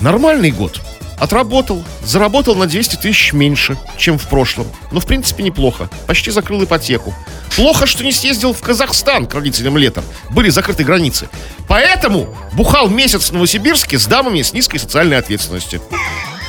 [0.00, 0.80] Нормальный год.
[1.18, 4.66] Отработал, заработал на 200 тысяч меньше, чем в прошлом.
[4.92, 5.88] Но, в принципе, неплохо.
[6.06, 7.14] Почти закрыл ипотеку.
[7.54, 10.04] Плохо, что не съездил в Казахстан к родителям летом.
[10.30, 11.28] Были закрыты границы.
[11.68, 15.80] Поэтому бухал месяц в Новосибирске с дамами с низкой социальной ответственностью.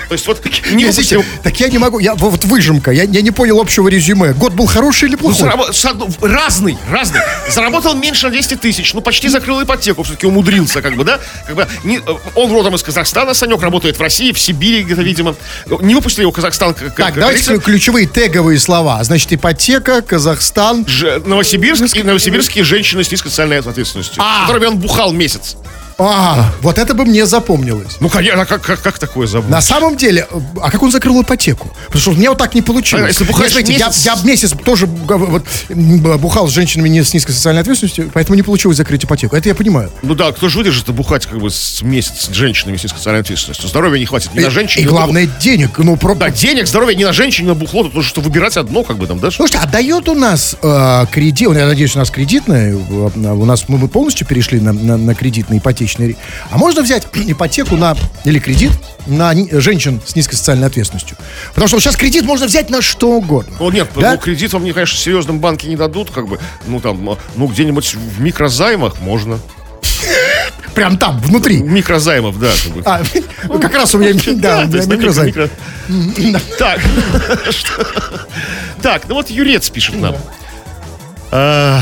[0.08, 0.42] То есть вот
[0.72, 3.60] не Я, знаете, выпустил- так я не могу, я, вот выжимка, я, я не понял
[3.60, 4.34] общего резюме.
[4.34, 5.48] Год был хороший или Ну, плохой?
[5.48, 7.20] зарабо- с одно- разный, разный.
[7.50, 11.20] Заработал меньше на 200 тысяч, ну, почти закрыл ипотеку, все-таки умудрился, как бы, да?
[11.46, 12.02] Как бы, не- э,
[12.36, 15.36] он родом из Казахстана, Санек работает в России, в Сибири где-то, видимо.
[15.82, 17.54] Не выпустили его Казахстан, как, Так, как давайте говорится.
[17.66, 19.04] ключ- ключевые теговые слова.
[19.04, 20.86] Значит, ипотека, Казахстан.
[20.88, 24.44] Ж- Новосибирск и новосибирские женщины с низкой социальной ответственностью, А.
[24.44, 25.56] с которыми он бухал месяц.
[26.00, 27.98] А, вот это бы мне запомнилось.
[28.00, 29.50] Ну, конечно, а как, как, как такое забыть?
[29.50, 31.74] На самом деле, э, а как он закрыл ипотеку?
[31.88, 33.04] Потому что у меня вот так не получилось.
[33.06, 35.44] А если бухаешь Я, знаете, я, месяц- я месяц тоже вот,
[36.20, 39.36] бухал с женщинами не с низкой социальной ответственностью, поэтому не получилось закрыть ипотеку.
[39.36, 39.92] Это я понимаю.
[40.04, 43.22] Ну да, кто же выдержит бухать как бы с месяц с женщинами с низкой социальной
[43.22, 43.68] ответственностью?
[43.68, 45.80] Здоровья не хватит ни на женщин, и главное, денег.
[45.80, 46.14] Ну, про...
[46.14, 49.08] Да, денег, здоровья ни на женщин, ни на бухло, нужно что выбирать одно, как бы
[49.08, 49.32] там, да?
[49.32, 53.68] Слушайте, а дает у нас э, кредит, я надеюсь, у нас кредитная, э, у нас
[53.68, 55.87] мы, мы полностью перешли на, на, на кредитный ипотечный.
[55.96, 56.18] Ри-
[56.52, 57.96] А можно взять ипотеку на,
[58.26, 58.72] или кредит
[59.06, 61.18] на женщин с низкой социальной ответственностью?
[61.50, 63.56] Потому что вот сейчас кредит можно взять на что угодно.
[63.60, 64.12] Ну нет, Да?
[64.14, 67.48] ну, кредит вам, конечно, в серьезном банке не дадут, как бы, ну там, а, ну
[67.48, 69.40] где-нибудь в микрозаймах можно.
[70.76, 71.58] Прям там, внутри.
[71.64, 72.52] Микрозаймов, да.
[72.64, 72.82] Как бы.
[72.86, 73.02] А,
[73.46, 75.34] ну, как раз у меня, да, на микрозайм.
[75.34, 76.80] микро- Так,
[78.82, 80.16] так, ну вот Юрец пишет нам.
[81.32, 81.82] А,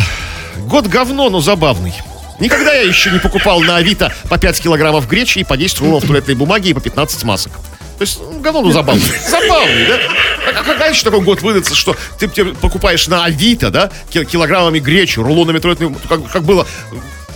[0.60, 1.94] Год говно, но забавный.
[2.40, 6.06] Никогда я еще не покупал на Авито по 5 килограммов гречи и по 10 рулонов
[6.06, 7.52] туалетной бумаги и по 15 масок.
[7.98, 9.04] То есть, ну, говно, ну, забавный.
[9.30, 10.00] Забавный, да?
[10.60, 14.80] А когда еще такой год выдаться, что ты, ты покупаешь на Авито, да, ки- килограммами
[14.80, 16.68] гречи, рулонами туалетной как, как было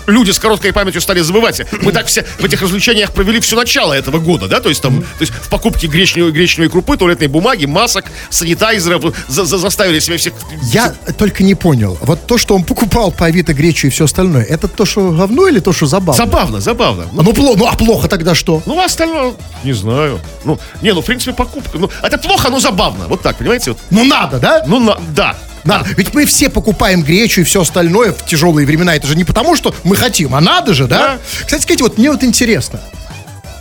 [0.07, 1.61] люди с короткой памятью стали забывать.
[1.81, 5.01] Мы так все в этих развлечениях провели все начало этого года, да, то есть там,
[5.01, 10.17] то есть в покупке гречневой, гречневой крупы, туалетной бумаги, масок, санитайзеров, за- за- заставили себя
[10.17, 10.33] всех...
[10.63, 11.97] Я только не понял.
[12.01, 15.47] Вот то, что он покупал по Авито гречу и все остальное, это то, что говно
[15.47, 16.13] или то, что забавно?
[16.25, 17.03] Забавно, забавно.
[17.03, 18.61] А Ну, пло- ну, а плохо тогда что?
[18.65, 19.33] Ну, а остальное,
[19.63, 20.19] не знаю.
[20.45, 21.77] Ну, не, ну, в принципе, покупка.
[21.77, 23.07] Ну, это плохо, но забавно.
[23.07, 23.71] Вот так, понимаете?
[23.71, 23.79] Вот.
[23.89, 24.63] Ну, надо, да?
[24.67, 25.35] Ну, на- да.
[25.69, 25.89] Надо.
[25.95, 28.95] Ведь мы все покупаем гречу и все остальное в тяжелые времена.
[28.95, 30.97] Это же не потому, что мы хотим, а надо же, да?
[30.97, 31.19] Да.
[31.45, 32.81] Кстати, скажите, вот мне вот интересно.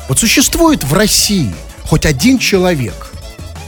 [0.09, 3.13] Вот существует в России хоть один человек,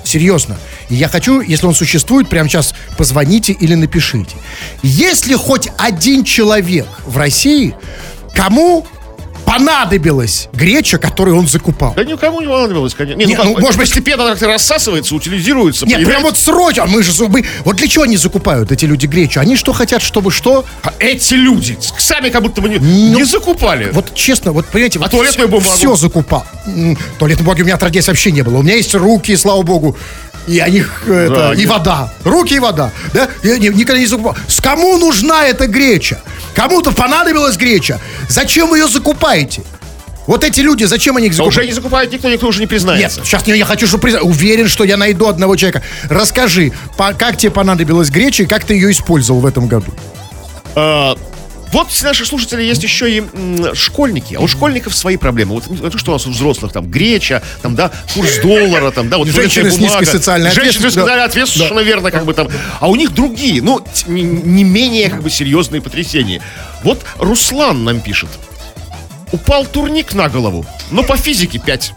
[0.04, 4.36] серьезно, и я хочу, если он существует, прямо сейчас позвоните или напишите.
[4.82, 7.74] Есть ли хоть один человек в России,
[8.34, 8.86] кому
[9.50, 11.92] понадобилась греча, которую он закупал.
[11.96, 13.18] Да никому не понадобилось, конечно.
[13.18, 15.86] Не, Не, ну, ну, может быть- постепенно как-то рассасывается, утилизируется.
[15.86, 19.06] Нет, прям появляется- вот срочно, мы же, мы, вот для чего они закупают, эти люди,
[19.06, 19.40] гречу?
[19.40, 20.64] Они что хотят, чтобы что?
[20.84, 23.90] А эти люди сами как будто бы не, Ну, не закупали.
[23.92, 25.76] Вот честно, вот понимаете, А вот туалетную все, бумагу?
[25.76, 26.44] все закупал.
[27.18, 28.58] Туалетной бумаги у меня отродясь вообще не было.
[28.58, 29.96] У меня есть руки, слава богу.
[30.50, 31.68] И они, э, это, и нет.
[31.68, 32.12] вода.
[32.24, 32.90] Руки и вода.
[33.14, 33.28] Да?
[33.42, 34.36] Я ни- никогда не закупал.
[34.48, 36.20] С кому нужна эта греча?
[36.54, 38.00] Кому-то понадобилась греча.
[38.28, 39.62] Зачем вы ее закупаете?
[40.26, 41.56] Вот эти люди, зачем они их А закупают?
[41.58, 43.24] уже не закупает никто, никто уже не Нет, признается.
[43.24, 45.82] сейчас я, я хочу, чтобы призна- Уверен, что я найду одного человека.
[46.08, 49.92] Расскажи, по- как тебе понадобилась греча и как ты ее использовал в этом году?
[50.76, 51.16] А,
[51.72, 54.34] вот среди наших слушателей есть еще и м, школьники.
[54.34, 55.54] А у школьников свои проблемы.
[55.60, 59.18] Вот то, что у нас у взрослых, там, греча, там, да, курс доллара, там, да,
[59.18, 61.44] вот Женщины с низкой социальной Женщины с ответственностью, да.
[61.44, 62.48] совершенно верно, как бы там.
[62.80, 66.42] А у них другие, ну, не менее, как бы, серьезные потрясения.
[66.82, 68.28] Вот Руслан нам пишет.
[69.32, 71.94] Упал турник на голову, но по физике 5.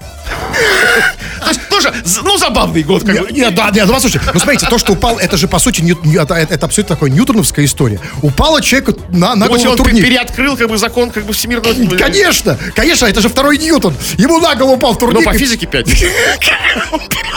[1.43, 1.93] То есть тоже,
[2.24, 3.32] ну, забавный год, как бы.
[3.32, 6.00] Нет, да, нет, ну, послушайте, ну смотрите, то, что упал, это же по сути нью-
[6.22, 8.00] это, это абсолютно такая ньютоновская история.
[8.22, 10.04] Упала человеку на, на голову он турник.
[10.04, 11.74] переоткрыл, как бы, закон, как бы, всемирного...
[11.98, 13.96] Конечно, конечно, это же второй Ньютон.
[14.17, 15.26] Ему на голову упал Ну, турник.
[15.26, 15.88] по и физике 5.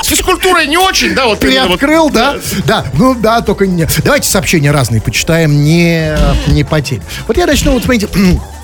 [0.03, 1.41] С физкультурой не очень, да, вот.
[1.41, 2.37] Переоткрыл, да?
[2.67, 3.89] Да, ну да, только не...
[4.05, 6.17] Давайте сообщения разные почитаем, не,
[6.49, 7.03] не по теме.
[7.27, 8.09] Вот я начну, вот смотрите,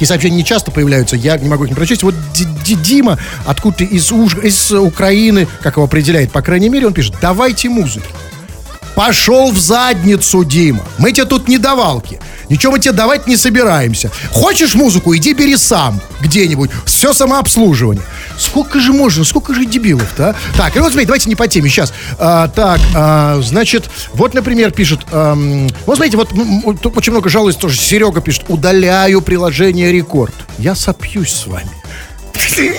[0.00, 2.02] такие сообщения не часто появляются, я не могу их не прочесть.
[2.02, 6.86] Вот Ди- Ди- Дима, откуда из, Уж- из Украины, как его определяет, по крайней мере,
[6.86, 8.06] он пишет, давайте музыки.
[8.94, 10.82] Пошел в задницу, Дима.
[10.96, 12.18] Мы тебе тут не давалки.
[12.48, 14.10] Ничего мы тебе давать не собираемся.
[14.32, 16.70] Хочешь музыку, иди бери сам где-нибудь.
[16.86, 18.02] Все самообслуживание.
[18.40, 20.34] Сколько же можно, сколько же дебилов-то, а?
[20.56, 21.92] Так, и вот смотрите, давайте не по теме, сейчас.
[22.18, 26.30] А, так, а, значит, вот, например, пишет, ам, вот смотрите, вот
[26.96, 30.34] очень много жалуется тоже, Серега пишет, удаляю приложение Рекорд.
[30.58, 31.68] Я сопьюсь с вами.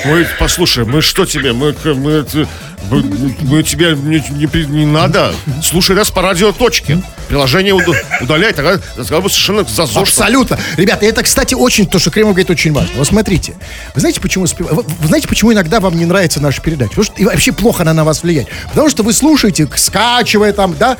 [0.05, 2.47] Мы, послушай, мы что тебе, мы, мы, это-
[2.89, 3.03] мы,
[3.41, 5.33] мы тебе не, не не надо.
[5.63, 7.01] Слушай нас по радиоточке.
[7.27, 8.77] Приложение уд- удаляй, тогда,
[9.21, 10.01] бы совершенно зазорно.
[10.01, 10.59] Абсолютно.
[10.75, 12.91] Ребята, это, кстати, очень, то, что Кремов говорит, очень важно.
[12.97, 13.53] Вот смотрите,
[13.95, 16.89] вы знаете, почему, вы, вы знаете, почему иногда вам не нравится наша передача?
[16.89, 18.49] Потому что и вообще плохо она на вас влияет.
[18.69, 20.97] Потому что вы слушаете, скачивая там, да?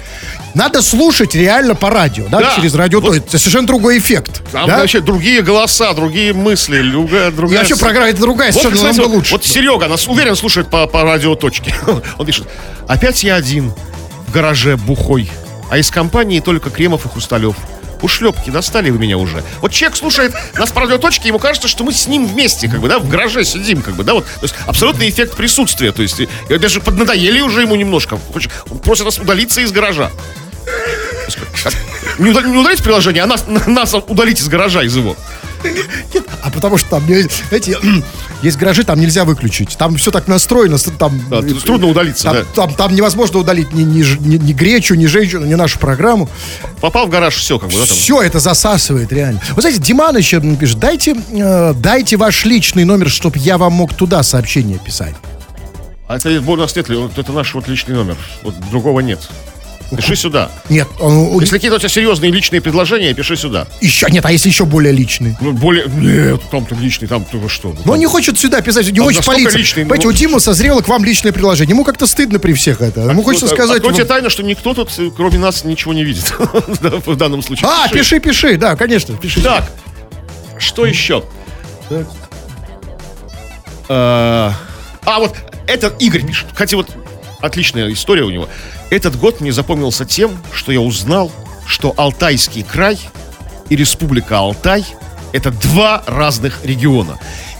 [0.53, 2.55] Надо слушать реально по радио, да, Да.
[2.55, 3.01] через радио.
[3.01, 3.15] Вот.
[3.15, 4.41] Это совершенно другой эффект.
[4.51, 4.79] Там да?
[4.79, 7.59] вообще другие голоса, другие мысли, другая, И другая...
[7.59, 9.31] вообще программа это другая, Вот, совершенно кстати, намного вот, лучше.
[9.33, 11.70] вот Серега нас уверен слушает по, по радиоточке.
[12.17, 12.47] Он пишет,
[12.87, 13.73] опять я один
[14.27, 15.29] в гараже бухой,
[15.69, 17.55] а из компании только Кремов и Хрусталев.
[18.01, 19.43] Ушлепки, достали вы меня уже.
[19.61, 22.87] Вот человек слушает нас по радиоточке, ему кажется, что мы с ним вместе, как бы,
[22.89, 24.25] да, в гараже сидим, как бы, да, вот.
[24.25, 25.91] То есть абсолютный эффект присутствия.
[25.91, 28.17] То есть даже поднадоели уже ему немножко.
[28.33, 30.09] Хочет- Он просит нас удалиться из гаража.
[32.19, 35.15] Не, уда- не удалить приложение, а нас, нас удалить из гаража, из его.
[36.13, 37.77] Нет, а потому что там, не- знаете,
[38.41, 39.77] есть гаражи, там нельзя выключить.
[39.77, 41.21] Там все так настроено, там...
[41.29, 42.43] Да, тут трудно удалиться, там, да.
[42.55, 46.29] там, там невозможно удалить ни, ни, ни- ни гречу, ни женщину, ни нашу программу.
[46.79, 47.95] Попал в гараж, все, как бы, да, там.
[47.95, 49.41] Все это засасывает, реально.
[49.55, 53.93] Вы знаете, Диман еще пишет, дайте, э, дайте ваш личный номер, чтобы я вам мог
[53.93, 55.15] туда сообщение писать.
[56.07, 58.17] А это у нас нет, вот это наш вот личный номер.
[58.43, 59.29] Вот другого нет.
[59.95, 60.51] Пиши сюда.
[60.69, 63.67] Нет, он- Если какие-то у тебя серьезные личные предложения, пиши сюда.
[63.81, 65.35] еще, нет, а если еще более личный?
[65.41, 65.85] Ну, более...
[65.87, 67.75] Нет, там-то личный, там ты вы что.
[67.83, 69.57] Но он не хочет сюда писать, не Он хочет полиция.
[69.57, 71.73] личный, ну- Понимаете, у Димы созрело к вам личное предложение.
[71.73, 73.01] Ему как-то стыдно при всех это.
[73.01, 73.77] Ему хочется сказать...
[73.77, 76.33] Откройте вам- тайну, что никто тут, э, кроме нас, ничего не видит.
[76.39, 77.67] В данном случае.
[77.69, 79.41] А, пиши, пиши, да, конечно, пиши.
[79.41, 79.69] Так,
[80.57, 81.23] что еще?
[83.89, 84.53] А,
[85.05, 85.35] а, вот
[85.67, 86.47] этот Игорь пишет.
[86.53, 86.87] Хотя вот
[87.41, 88.47] отличная история у него.
[88.89, 91.31] Этот год мне запомнился тем, что я узнал,
[91.65, 92.99] что Алтайский край
[93.69, 94.85] и Республика Алтай
[95.33, 97.17] это два разных региона.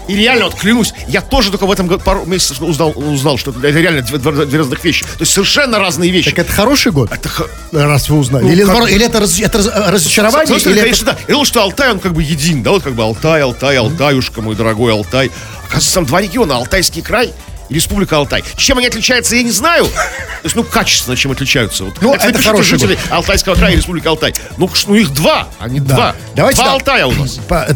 [0.08, 3.52] И реально, вот клянусь, я тоже только в этом году пару месяцев узнал, узнал что
[3.52, 5.04] это реально две, две- разных вещи.
[5.04, 6.30] То есть совершенно разные вещи.
[6.30, 8.42] Так это хороший год, Это х- раз вы узнали.
[8.42, 11.16] Ну, или, как- или это, раз- это раз- разочарование, Слушай, или это- конечно, да.
[11.20, 14.42] Я думал, что Алтай, он как бы един, да, вот как бы Алтай, Алтай, Алтаюшка,
[14.42, 15.30] мой дорогой Алтай.
[15.62, 17.32] Оказывается, там два региона, Алтайский край
[17.72, 18.44] Республика Алтай.
[18.56, 19.84] Чем они отличаются, я не знаю.
[19.86, 21.84] То есть, ну, качественно, чем отличаются.
[21.84, 24.34] Вот, Ну, это напишите хороший жители Алтайского края и Республики Алтай.
[24.58, 25.94] Ну, ну, их два, а не Да.
[25.94, 26.16] два.
[26.34, 26.74] Давайте два так.
[26.74, 27.38] Алтая у нас.
[27.48, 27.66] По-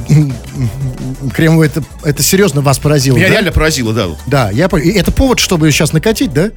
[1.35, 3.33] Кремов, это, это серьезно вас поразило, Меня да?
[3.35, 4.07] реально поразило, да.
[4.27, 4.95] Да, я понял.
[4.97, 6.51] Это повод, чтобы сейчас накатить, да?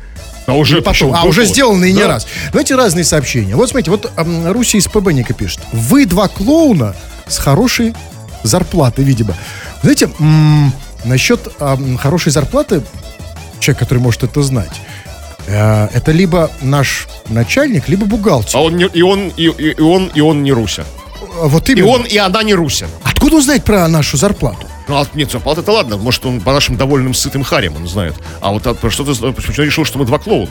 [0.46, 1.14] А уже потом.
[1.14, 2.08] А был уже сделано и не Да.
[2.08, 2.28] раз.
[2.52, 3.56] Давайте разные сообщения.
[3.56, 5.60] Вот смотрите, вот м, Руси из ПБника пишет.
[5.72, 6.96] Вы два клоуна
[7.28, 7.94] с хорошей
[8.44, 9.36] зарплатой, видимо.
[9.84, 10.74] Знаете, м,
[11.04, 12.82] насчет ам, хорошей зарплаты,
[13.60, 14.82] человек, который может это знать,
[15.48, 18.58] э, это либо наш начальник, либо бухгалтер.
[18.58, 20.86] А он не, и он, и, и- и он, и он не Руся.
[21.42, 21.88] А Вот И именно.
[21.88, 22.88] он, и она не Руся.
[23.04, 24.68] Откуда он знает про нашу зарплату?
[24.88, 25.98] Ну, а нет, зарплата это ладно.
[25.98, 28.16] Может, он по нашим довольным сытым харям, он знает.
[28.42, 30.50] А вот а, про что ты почему решил, что мы два клоуна?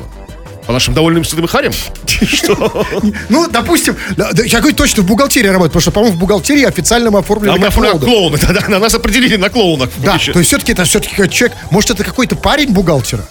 [0.69, 1.73] По нашим довольным сытым харям?
[2.07, 2.87] Что?
[3.31, 3.97] Ну, допустим,
[4.45, 7.59] я говорю точно в бухгалтерии работает, потому что, по-моему, в бухгалтерии официально мы оформлены А
[7.59, 8.39] мы оформляем клоуны.
[8.69, 9.89] на нас определили на клоунах.
[9.97, 13.25] Да, то есть все-таки это все-таки человек, может, это какой-то парень бухгалтера?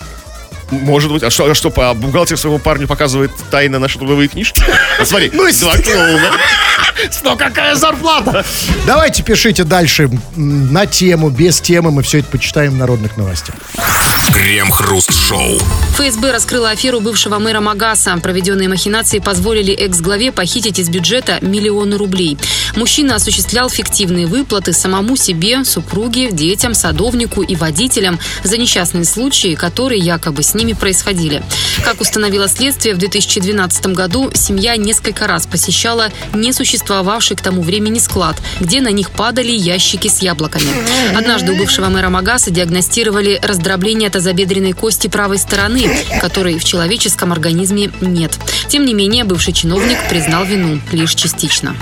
[0.72, 1.24] Может быть.
[1.24, 4.62] А что, а что по- бухгалтер своему парню показывает тайно наши трудовые книжки?
[5.00, 6.32] Вот Смотри, Ну, два клоуна.
[7.24, 8.44] Ну, какая зарплата?
[8.88, 13.56] Давайте пишите дальше на тему, без темы, мы все это почитаем в народных новостях.
[14.34, 15.60] Крем-хруст-шоу.
[15.94, 18.18] ФСБ раскрыла аферу бывшего мэра Магаса.
[18.18, 22.38] Проведенные махинации позволили экс-главе похитить из бюджета миллионы рублей.
[22.76, 30.02] Мужчина осуществлял фиктивные выплаты самому себе, супруге, детям, садовнику и водителям за несчастные случаи, которые
[30.02, 31.42] якобы с ними происходили.
[31.84, 38.36] Как установило следствие, в 2012 году семья несколько раз посещала несуществовавший к тому времени склад,
[38.60, 40.68] где на них падали ящики с яблоками.
[41.16, 45.90] Однажды у бывшего мэра Магаса диагностировали раздробление тазобедренной кости правой стороны,
[46.20, 48.38] которой в человеческом организме нет.
[48.68, 51.76] Тем не менее, бывший чиновник признал вину лишь частично.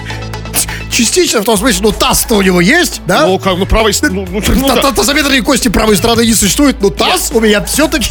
[0.95, 3.25] Частично, в том смысле, ну, таз-то у него есть, да?
[3.25, 3.93] Ну, как, ну, правой...
[4.03, 4.81] Ну, ну, ну, да.
[4.81, 8.10] та- Тазобедренные кости правой стороны не существует, но таз у меня все-таки...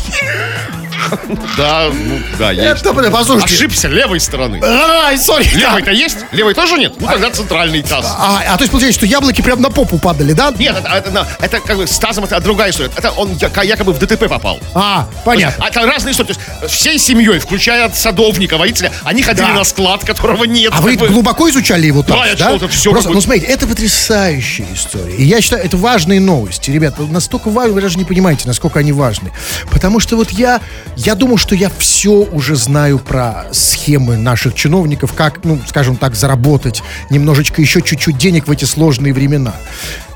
[1.56, 2.80] Да, ну, да, есть.
[2.80, 3.54] Это, блин, послушайте.
[3.54, 4.60] Ошибся левой стороны.
[4.62, 5.46] Ай, сори.
[5.54, 6.18] Левой-то есть?
[6.32, 6.94] Левой тоже нет?
[6.98, 8.04] Ну, тогда центральный таз.
[8.18, 10.52] А, а то есть получается, что яблоки прям на попу падали, да?
[10.58, 12.90] Нет, это, это, как бы с тазом это другая история.
[12.96, 14.58] Это он якобы в ДТП попал.
[14.74, 15.64] А, понятно.
[15.64, 16.32] А Это разные истории.
[16.32, 20.72] То есть всей семьей, включая садовника, водителя, они ходили на склад, которого нет.
[20.76, 22.38] А вы глубоко изучали его таз, Да, я да?
[22.38, 25.14] читал, это всё Просто, ну, смотрите, это потрясающая история.
[25.16, 26.70] И я считаю, это важные новости.
[26.70, 29.32] Ребят, настолько важны, вы даже не понимаете, насколько они важны.
[29.70, 30.60] Потому что вот я,
[30.96, 36.14] я думал, что я все уже знаю про схемы наших чиновников, как, ну, скажем так,
[36.14, 39.54] заработать немножечко еще чуть-чуть денег в эти сложные времена.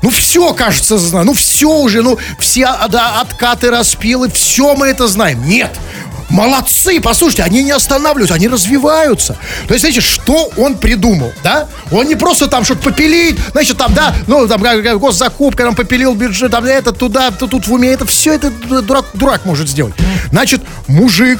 [0.01, 1.25] Ну, все, кажется, знаю.
[1.25, 5.45] Ну, все уже, ну, все а, да, откаты, распилы, все мы это знаем.
[5.45, 5.71] Нет,
[6.29, 9.37] Молодцы, послушайте, они не останавливаются, они развиваются.
[9.67, 11.67] То есть, знаете, что он придумал, да?
[11.91, 14.61] Он не просто там что-то попилит, значит, там, да, ну, там,
[14.99, 19.05] госзакупка, там, попилил бюджет, там, это, туда, то тут в уме, это все, это дурак,
[19.13, 19.93] дурак может сделать.
[20.31, 21.39] Значит, мужик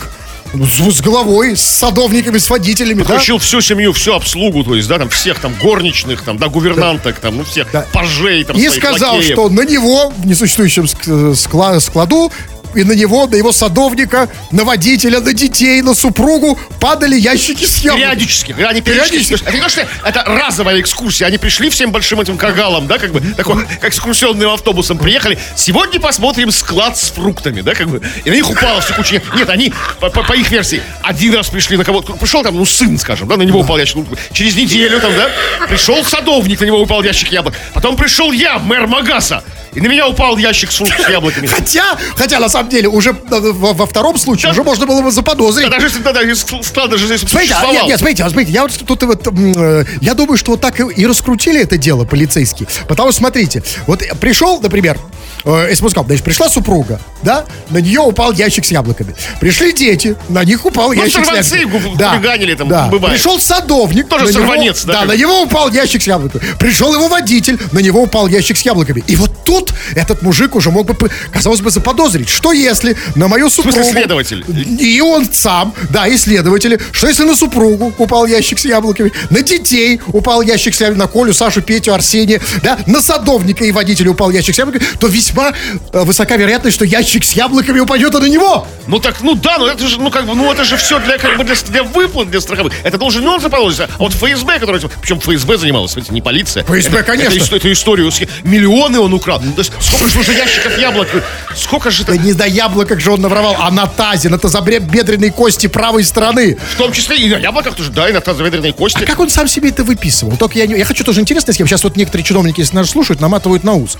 [0.54, 3.14] с, с головой, с садовниками, с водителями, да?
[3.14, 7.20] Включил всю семью, всю обслугу, то есть, да, там всех там горничных, там, да, гувернанток,
[7.20, 7.86] там, ну, всех Да.
[7.94, 9.34] пажей, там, И сказал, лакеев.
[9.34, 12.32] что на него, в несуществующем ск- скла- складу,
[12.76, 17.78] и на него, на его садовника, на водителя, на детей, на супругу падали ящики с
[17.80, 18.04] яблоками.
[18.04, 18.84] Периодически, они периодически.
[18.84, 19.44] Периодически.
[19.48, 21.28] Это не то, что это разовая экскурсия.
[21.28, 25.38] Они пришли всем большим этим кагалом, да, как бы, такой, как экскурсионным автобусом приехали.
[25.56, 28.02] Сегодня посмотрим склад с фруктами, да, как бы.
[28.26, 29.22] И на них упала все куча.
[29.36, 32.14] Нет, они, по, по- по их версии, один раз пришли на кого-то.
[32.14, 33.98] Пришел там, ну, сын, скажем, да, на него упал ящик.
[33.98, 35.30] Ну, Через неделю там, да,
[35.68, 37.56] пришел садовник, на него упал ящик яблок.
[37.74, 39.44] Потом пришел я, мэр Магаса.
[39.74, 41.48] И на меня упал ящик с, с яблоками.
[41.48, 45.12] Хотя, хотя на самом деле уже э, во, во втором случае уже можно было бы
[45.12, 45.70] заподозрить.
[45.70, 48.52] Да даже если тогда из склада же здесь Смотрите, а, нет, нет, смотрите, а, смотрите,
[48.52, 52.06] я вот тут вот, э, я думаю, что вот так и, и раскрутили это дело
[52.06, 52.68] полицейские.
[52.88, 54.98] Потому что, смотрите, вот пришел, например,
[55.44, 59.16] э, сказал, значит, пришла супруга, да, на нее упал ящик с яблоками.
[59.40, 61.64] Пришли дети, на них упал ящик с яблоками.
[61.66, 63.16] гу- хулиганили там, бывает.
[63.16, 66.44] Пришел садовник, Тоже на него- сорванец, да, да, как на него упал ящик с яблоками.
[66.60, 69.04] Пришел его водитель, на него упал ящик с яблоками.
[69.08, 73.50] И вот тут этот мужик уже мог бы, казалось бы, заподозрить, что если на мою
[73.50, 73.76] супругу...
[73.78, 74.46] смысле, следователь?
[74.80, 79.42] И он сам, да, и следователи, что если на супругу упал ящик с яблоками, на
[79.42, 84.12] детей упал ящик с яблоками, на Колю, Сашу, Петю, Арсения, да, на садовника и водителя
[84.12, 88.26] упал ящик с яблоками, то весьма э, высока вероятность, что ящик с яблоками упадет на
[88.28, 88.68] него.
[88.88, 91.18] Ну так, ну да, ну это же, ну как бы, ну это же все для,
[91.18, 92.74] как бы для, для выплат, для страховых.
[92.84, 96.64] Это должен не он заподозрить, а вот ФСБ, который, причем ФСБ занималась, смотрите, не полиция.
[96.64, 97.30] ФСБ, Это- конечно.
[97.38, 98.12] Это, ис- эту историю,
[98.44, 99.40] миллионы он украл.
[99.40, 101.08] То есть сколько же уже ящиков яблок,
[101.56, 105.30] сколько же Да это, не до яблока же он наворовал, а на тазе, на тазобедренной
[105.32, 106.58] кости правой стороны.
[106.74, 109.04] в том числе и на яблоках тоже, да, и на тазобедренной кости.
[109.04, 110.36] А как он сам себе это выписывал?
[110.38, 111.68] Только я, не- я хочу тоже интересно, схема.
[111.70, 113.98] Сейчас вот некоторые чиновники, если нас слушают, наматывают на ус.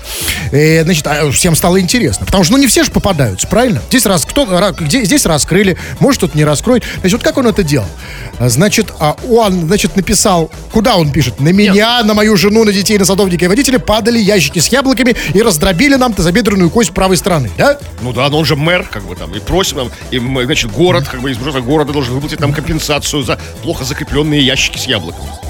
[0.52, 2.26] Э, значит, а всем стало интересно.
[2.26, 3.82] Потому что, ну, не все же попадаются, правильно?
[3.88, 4.46] Здесь, раз, кто,
[4.78, 6.84] где, здесь раскрыли, может, тут не раскроют.
[7.00, 7.88] Значит, вот как он это делал?
[8.38, 11.40] Значит, а он, значит, написал, куда он пишет?
[11.40, 15.14] На меня, на мою жену, на детей, на садовника и водителя падали ящики с яблоками
[15.34, 17.78] и раздробили нам тазобедренную кость правой стороны, да?
[18.00, 20.70] Ну да, но он же мэр, как бы там, и просим нам, и, м, значит,
[20.72, 24.84] город, как бы из бюджета города должен выплатить нам компенсацию за плохо закрепленные ящики с
[24.84, 25.49] яблоками.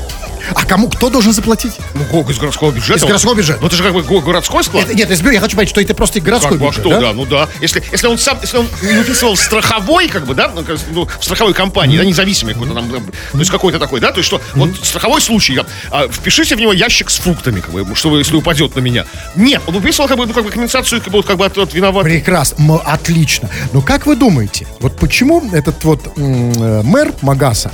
[0.54, 1.74] А кому, кто должен заплатить?
[1.94, 2.98] Ну, из городского бюджета.
[2.98, 3.58] Из городского бюджета.
[3.60, 4.84] Ну, это же как бы го- городской склад.
[4.84, 6.90] Это- нет, из я хочу понять, что это просто городской Как бы, а бюджет, что,
[6.90, 7.00] да?
[7.00, 7.12] да?
[7.12, 7.48] ну да.
[7.60, 11.24] Если, если он сам, если он не страховой, как бы, да, ну, как, ну, в
[11.24, 14.40] страховой компании, да, независимый какой-то там, там, то есть какой-то такой, да, то есть что,
[14.54, 18.36] вот страховой случай, там, а, впишите в него ящик с фруктами, как бы, чтобы, если
[18.36, 19.04] упадет на меня.
[19.36, 21.56] Нет, он выписывал, как бы, ну, как бы, компенсацию, как бы, вот, как бы от,
[21.58, 22.04] от виноват.
[22.04, 23.48] Прекрасно, отлично.
[23.72, 27.72] Но как вы думаете, вот почему этот вот м, э, мэр Магаса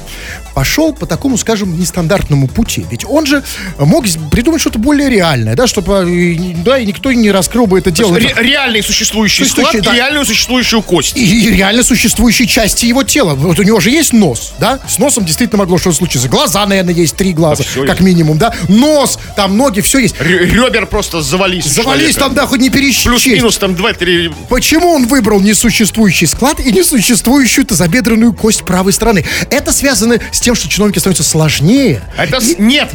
[0.55, 2.85] пошел по такому, скажем, нестандартному пути?
[2.91, 3.43] Ведь он же
[3.79, 7.91] мог придумать что-то более реальное, да, чтобы э, да, и никто не раскрыл бы это
[7.91, 8.17] дело.
[8.17, 9.93] Ре- реальный существующий Существующий, склад да.
[9.93, 11.17] и реальную существующую кость.
[11.17, 13.35] и реально существующие части его тела.
[13.35, 14.81] Вот у него же есть нос, да?
[14.89, 16.29] С носом действительно могло что-то случиться.
[16.29, 18.01] Глаза, наверное, есть три глаза, Да как есть.
[18.01, 18.53] минимум, да?
[18.69, 20.17] Нос, там ноги, все есть.
[20.21, 21.65] Ре- Ребер просто завались.
[21.67, 22.21] Завались человека.
[22.21, 23.05] там, да, хоть не пересчесть.
[23.07, 29.25] Плюс-минус там 2-3 Почему он выбрал несуществующий склад и несуществующую тазобедренную кость правой стороны?
[29.51, 32.03] Это связано с тем, что чиновники становятся сложнее.
[32.17, 32.91] Это нет,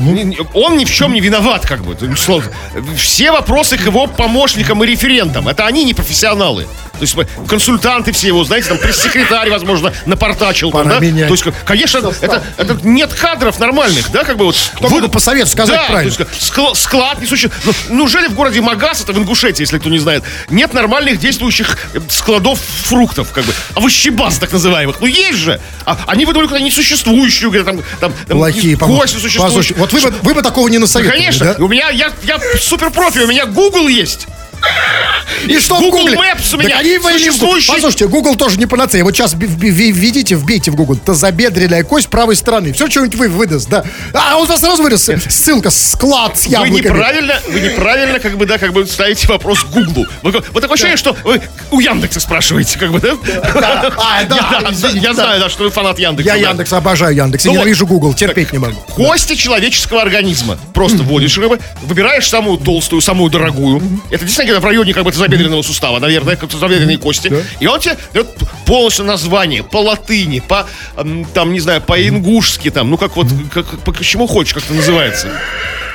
[0.54, 1.98] он ни в чем не виноват, как бы.
[2.98, 5.48] Все вопросы к его помощникам и референтам.
[5.48, 6.68] Это они не профессионалы.
[7.02, 10.72] То есть консультанты все его, знаете, там пресс-секретарь, возможно, напортачил.
[10.72, 11.00] там, Пора да?
[11.00, 11.28] менять.
[11.28, 14.56] То есть, конечно, это, это нет кадров нормальных, да, как бы вот.
[14.76, 16.14] Кто бы посоветовал сказать да, правильно?
[16.14, 17.76] то есть, скла- склад не существует.
[17.90, 21.76] Ну, неужели в городе Магас, это в Ингушетии, если кто не знает, нет нормальных действующих
[21.94, 24.98] э, складов фруктов, как бы, овощебаз так называемых?
[25.00, 25.60] Ну, есть же.
[25.86, 29.42] А, они выдумали какую-то несуществующую, где там, там, там Плохие, несуществующую.
[29.42, 31.66] Послушайте, вот вы бы, вы бы такого не насоветовали, конечно, да?
[31.66, 34.28] у меня, я, я супер профи, у меня Google есть.
[35.48, 36.08] И что в Google?
[36.10, 37.72] Maps у Так меня они существующий.
[37.72, 39.04] Послушайте, Google тоже не панацея.
[39.04, 42.74] Вот сейчас введите, вбейте в Google тазобедренная кость правой стороны.
[42.74, 43.84] Все что-нибудь вы выдаст, да.
[44.14, 46.78] А он вас сразу выдаст ссылка, склад с Вы яблоками.
[46.86, 50.06] неправильно, вы неправильно, как бы, да, как бы ставите вопрос Гуглу.
[50.22, 51.42] Вы, вот такое ощущение, что вы
[51.72, 53.16] у Яндекса спрашиваете, как бы, да?
[53.98, 55.24] А, да, Я, да, извините, я да.
[55.24, 56.36] знаю, да, что вы фанат Яндекса.
[56.36, 56.50] Я да.
[56.50, 57.46] Яндекс обожаю Яндекс.
[57.46, 57.62] Я Ну вот.
[57.62, 58.76] ненавижу Google, терпеть не могу.
[58.90, 60.58] Кости человеческого организма.
[60.74, 61.38] Просто вводишь
[61.82, 63.82] выбираешь самую толстую, самую дорогую.
[64.12, 67.34] Это действительно где-то в районе как бы тазобедренного сустава, наверное, как тазобедренные кости.
[67.60, 68.28] И он тебе дает
[68.66, 70.68] полностью название по латыни, по,
[71.34, 75.32] там, не знаю, по-ингушски, там, ну как вот, как, по чему хочешь, как это называется.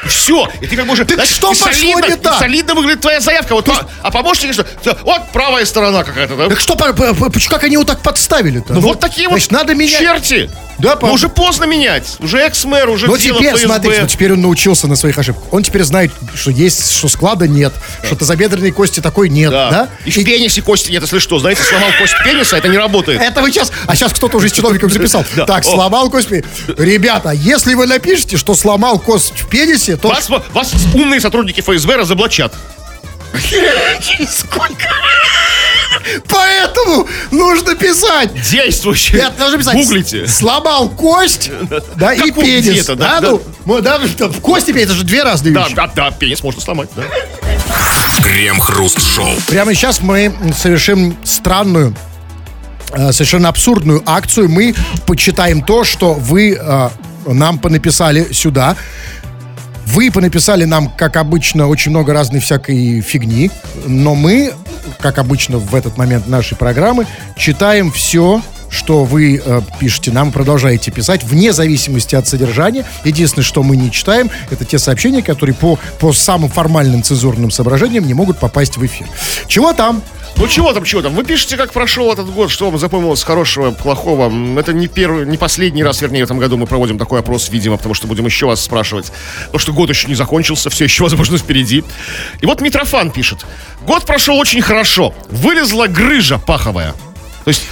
[0.07, 1.05] Все, и ты как бы уже...
[1.05, 2.39] знаешь, что пошло солидно, не так?
[2.39, 3.55] солидно выглядит твоя заявка.
[3.55, 4.65] Вот, по- а помощник, что,
[5.03, 6.49] вот правая сторона какая-то, да?
[6.49, 8.75] Так что, по- по- по- как они его так подставили-то?
[8.75, 9.99] Ну, вот такие вот Значит, надо менять.
[9.99, 10.49] черти.
[10.79, 12.17] Да, по- уже поздно менять.
[12.19, 13.67] Уже экс-мэр, уже Но дело теперь, ФСБ.
[13.67, 15.45] смотрите, ну, теперь он научился на своих ошибках.
[15.53, 17.73] Он теперь знает, что есть, что склада нет,
[18.05, 19.71] что тазобедренной кости такой нет, да?
[19.71, 19.89] Да.
[20.05, 21.39] И в пенисе кости нет, если что.
[21.39, 23.21] Знаете, сломал кость пениса, это не работает.
[23.21, 25.25] Это вы сейчас, а сейчас кто-то уже из чиновников записал.
[25.37, 25.47] Да.
[25.47, 25.71] Так, О.
[25.71, 26.29] сломал кость.
[26.77, 30.09] Ребята, если вы напишете, что сломал кость в пенисе, то...
[30.09, 32.53] Вас, вас умные сотрудники ФСБ разоблачат.
[34.31, 34.89] Сколько?
[36.29, 38.31] Поэтому нужно писать.
[38.51, 39.21] Действующие.
[39.23, 39.75] Это нужно писать.
[39.75, 40.27] Гуглите.
[40.27, 41.51] Сломал кость,
[41.97, 42.87] да, и пенис.
[42.87, 43.21] да, да.
[43.21, 45.75] ну, ну, да, да, кость и пенис, это же две разные Да, вещи.
[45.75, 47.03] да, да, пенис можно сломать, да.
[48.23, 49.31] Крем-хруст-шоу.
[49.49, 51.95] Прямо сейчас мы совершим странную,
[52.93, 54.49] э, совершенно абсурдную акцию.
[54.49, 54.75] Мы
[55.07, 56.89] почитаем то, что вы э,
[57.27, 58.77] нам понаписали сюда.
[59.87, 63.51] Вы понаписали нам, как обычно, очень много разной всякой фигни,
[63.87, 64.53] но мы,
[64.99, 67.07] как обычно в этот момент нашей программы,
[67.37, 72.85] читаем все, что вы э, пишете нам, продолжаете писать, вне зависимости от содержания.
[73.05, 78.07] Единственное, что мы не читаем, это те сообщения, которые по, по самым формальным цензурным соображениям
[78.07, 79.07] не могут попасть в эфир.
[79.47, 80.03] Чего там?
[80.39, 81.15] Ну чего там, чего там?
[81.15, 84.31] Вы пишете, как прошел этот год, что вам запомнилось хорошего, плохого.
[84.59, 87.79] Это не первый, не последний раз, вернее, в этом году мы проводим такой опрос, видимо,
[87.79, 89.13] потому что будем еще вас спрашивать.
[89.47, 91.85] Потому что год еще не закончился, все еще, возможно, впереди.
[92.43, 93.47] И вот Митрофан пишет.
[93.87, 95.15] Год прошел очень хорошо.
[95.31, 96.93] Вылезла грыжа паховая.
[97.45, 97.63] То есть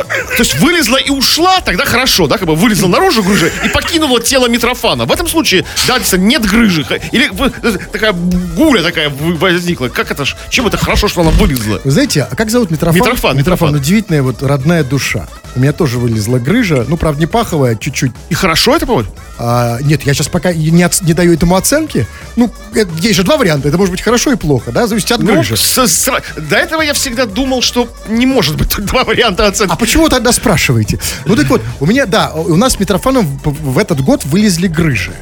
[0.00, 3.68] а, то есть вылезла и ушла, тогда хорошо, да, как бы вылезла наружу грыжа и
[3.68, 5.04] покинула тело Митрофана.
[5.04, 6.84] В этом случае, да, нет грыжи.
[7.12, 7.30] Или
[7.62, 9.88] э, такая гуля такая возникла.
[9.88, 10.36] Как это ж?
[10.50, 11.80] Чем это хорошо, что она вылезла?
[11.84, 12.96] Вы знаете, а как зовут Митрофан?
[13.00, 13.74] Митрофан, Митрофан.
[13.74, 15.26] Удивительная вот родная душа.
[15.54, 18.12] У меня тоже вылезла грыжа, ну, правда, не паховая, чуть-чуть.
[18.28, 19.08] И хорошо это, по-моему?
[19.38, 22.06] А, нет, я сейчас пока не, оц- не даю этому оценки.
[22.36, 23.68] Ну, это- есть же два варианта.
[23.68, 25.56] Это может быть хорошо и плохо, да, зависит от Ну, грыжи.
[25.56, 29.72] с- с- до этого я всегда думал, что не может быть два варианта оценки.
[29.72, 30.98] А почему тогда спрашиваете?
[31.24, 34.66] Ну так вот, у меня, да, у нас с Митрофаном в, в этот год вылезли
[34.66, 35.12] грыжи.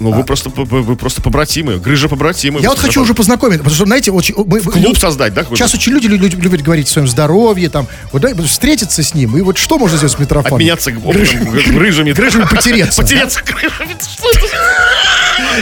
[0.00, 1.78] Ну, вы просто, вы, просто побратимы.
[1.78, 2.60] Грыжа побратимы.
[2.60, 4.34] Я вот хочу уже познакомиться, потому что, знаете, очень...
[4.36, 5.42] Мы, клуб создать, да?
[5.42, 5.62] какой-то?
[5.62, 9.14] Сейчас очень люди лю- лю- любят говорить о своем здоровье, там, вот, да, встретиться с
[9.14, 10.56] ним, и вот что можно сделать с Митрофаном?
[10.56, 12.12] Обменяться опытом, грыжами.
[12.12, 13.96] Грыжами потереться, Потереться грыжами.
[14.00, 14.46] Что это?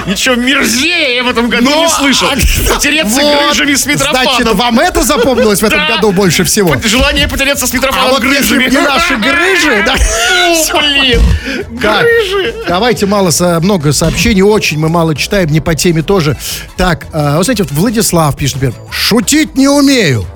[0.07, 2.29] Ничего мерзее я в этом году не слышал.
[2.75, 4.57] Потереться Вот, грыжами с Значит, Митрофаном.
[4.57, 6.77] вам это запомнилось в этом году больше всего?
[6.85, 8.65] Желание потереться с А Митрофаном вот грыжами.
[8.71, 9.95] не наши грыжи, да?
[10.81, 11.21] Блин.
[11.71, 12.55] Грыжи.
[12.69, 16.37] давайте мало, много сообщений, очень мы мало читаем, не по теме тоже.
[16.77, 20.27] Так, э, вы знаете, вот Владислав пишет, например, шутить не умею.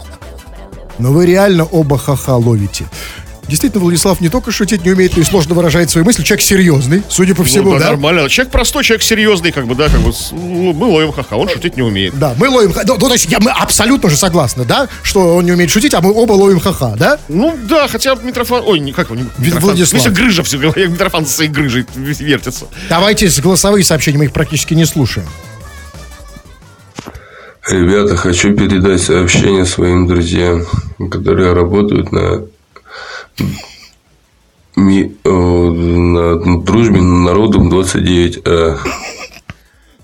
[0.99, 2.87] Но вы реально оба ха-ха ловите.
[3.49, 6.23] Действительно, Владислав не только шутить не умеет, но и сложно выражает свои мысли.
[6.23, 7.91] Человек серьезный, судя по всему, Ну, да, да?
[7.91, 8.29] нормально.
[8.29, 11.77] Человек простой, человек серьезный, как бы, да, как бы, ну, мы ловим ха-ха, он шутить
[11.77, 12.19] не умеет.
[12.19, 12.73] Да, мы ловим...
[12.73, 14.89] ха- Ну, ну, то есть я, мы абсолютно же согласны, да?
[15.03, 17.19] Что он не умеет шутить, а мы оба ловим ха-ха, да?
[17.29, 18.63] Ну, да, хотя Митрофан...
[18.67, 19.61] Ой, не, как его, не Митрофан.
[19.71, 20.03] Владислав.
[20.03, 22.67] Ну, если грыжа все, говорю, Митрофан со своей грыжей вертится.
[22.89, 25.27] Давайте с голосовые сообщения, мы их практически не слушаем.
[27.69, 30.67] Ребята, хочу передать сообщение своим друзьям,
[31.11, 32.43] которые работают на,
[34.77, 38.79] ми- э, на дружбе народом 29А.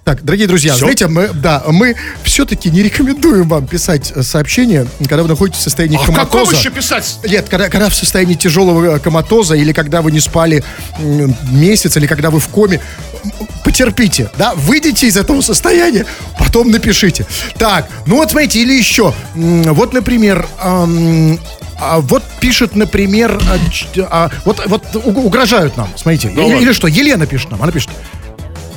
[0.04, 0.80] Так, дорогие друзья, Всё?
[0.86, 5.62] знаете, мы, да, мы все-таки не рекомендуем вам писать э, сообщения, когда вы находитесь в
[5.62, 6.56] состоянии А коматоза.
[6.56, 7.20] еще писать?
[7.28, 10.64] Нет, когда, когда в состоянии тяжелого э, коматоза, или когда вы не спали
[11.52, 12.80] месяц, или когда вы в коме,
[13.64, 16.04] потерпите, да, выйдите из этого состояния,
[16.36, 17.24] потом напишите.
[17.56, 24.60] Так, ну вот смотрите, или еще, вот, например, а вот пишет, например, а, а, вот,
[24.66, 27.88] вот угрожают нам, смотрите, Да или, или что, Елена пишет нам, она пишет,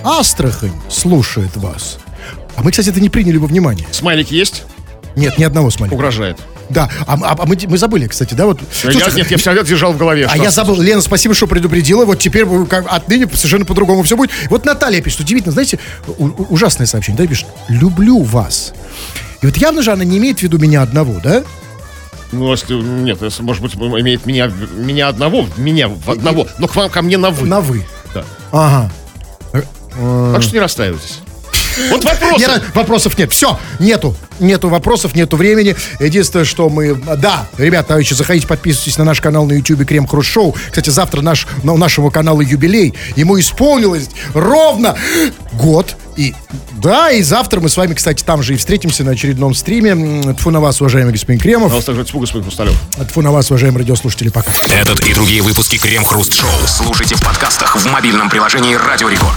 [0.03, 1.97] Астрахань слушает вас.
[2.55, 3.87] А мы, кстати, это не приняли во внимание.
[3.91, 4.63] Смайлики есть?
[5.15, 5.95] Нет, ни одного смотрите.
[5.95, 6.37] Угрожает.
[6.69, 8.59] Да, а, а- а мы, мы забыли, кстати, да, вот.
[8.61, 10.27] Я- Слушай, нет, я всегда держал в голове.
[10.29, 12.05] а я забыл, Лена, спасибо, что предупредила.
[12.05, 14.31] Вот теперь вы как- отныне совершенно по-другому все будет.
[14.49, 18.73] Вот Наталья пишет, удивительно, знаете, у- у- ужасное сообщение, да, пишет, люблю вас.
[19.41, 21.43] И вот явно же она не имеет в виду меня одного, да?
[22.37, 26.75] Ну, если, нет, если, может быть, имеет меня, меня одного, меня в одного, но к
[26.75, 27.47] вам, ко мне на вы.
[27.47, 27.85] На вы.
[28.13, 28.23] Да.
[28.51, 28.91] Ага.
[30.33, 31.19] Так что не расстраивайтесь.
[31.89, 32.39] Вот вопрос.
[32.39, 33.31] Не, вопросов нет.
[33.31, 34.15] Все, нету.
[34.39, 35.75] Нету вопросов, нету времени.
[35.99, 36.95] Единственное, что мы...
[36.95, 40.55] Да, ребята, товарищи, заходите, подписывайтесь на наш канал на YouTube Крем Хруст Шоу.
[40.69, 42.93] Кстати, завтра наш, на, у нашего канала юбилей.
[43.15, 44.95] Ему исполнилось ровно
[45.53, 45.95] год.
[46.17, 46.33] И
[46.81, 49.91] да, и завтра мы с вами, кстати, там же и встретимся на очередном стриме.
[49.91, 51.65] М, Тьфу на вас, уважаемый господин Кремов.
[51.67, 52.75] Пожалуйста, также тьфу, господин Хрусталев.
[53.09, 54.51] Тьфу на вас, уважаемые радиослушатели, пока.
[54.73, 59.35] Этот и другие выпуски Крем Хруст Шоу слушайте в подкастах в мобильном приложении Радио Рекорд.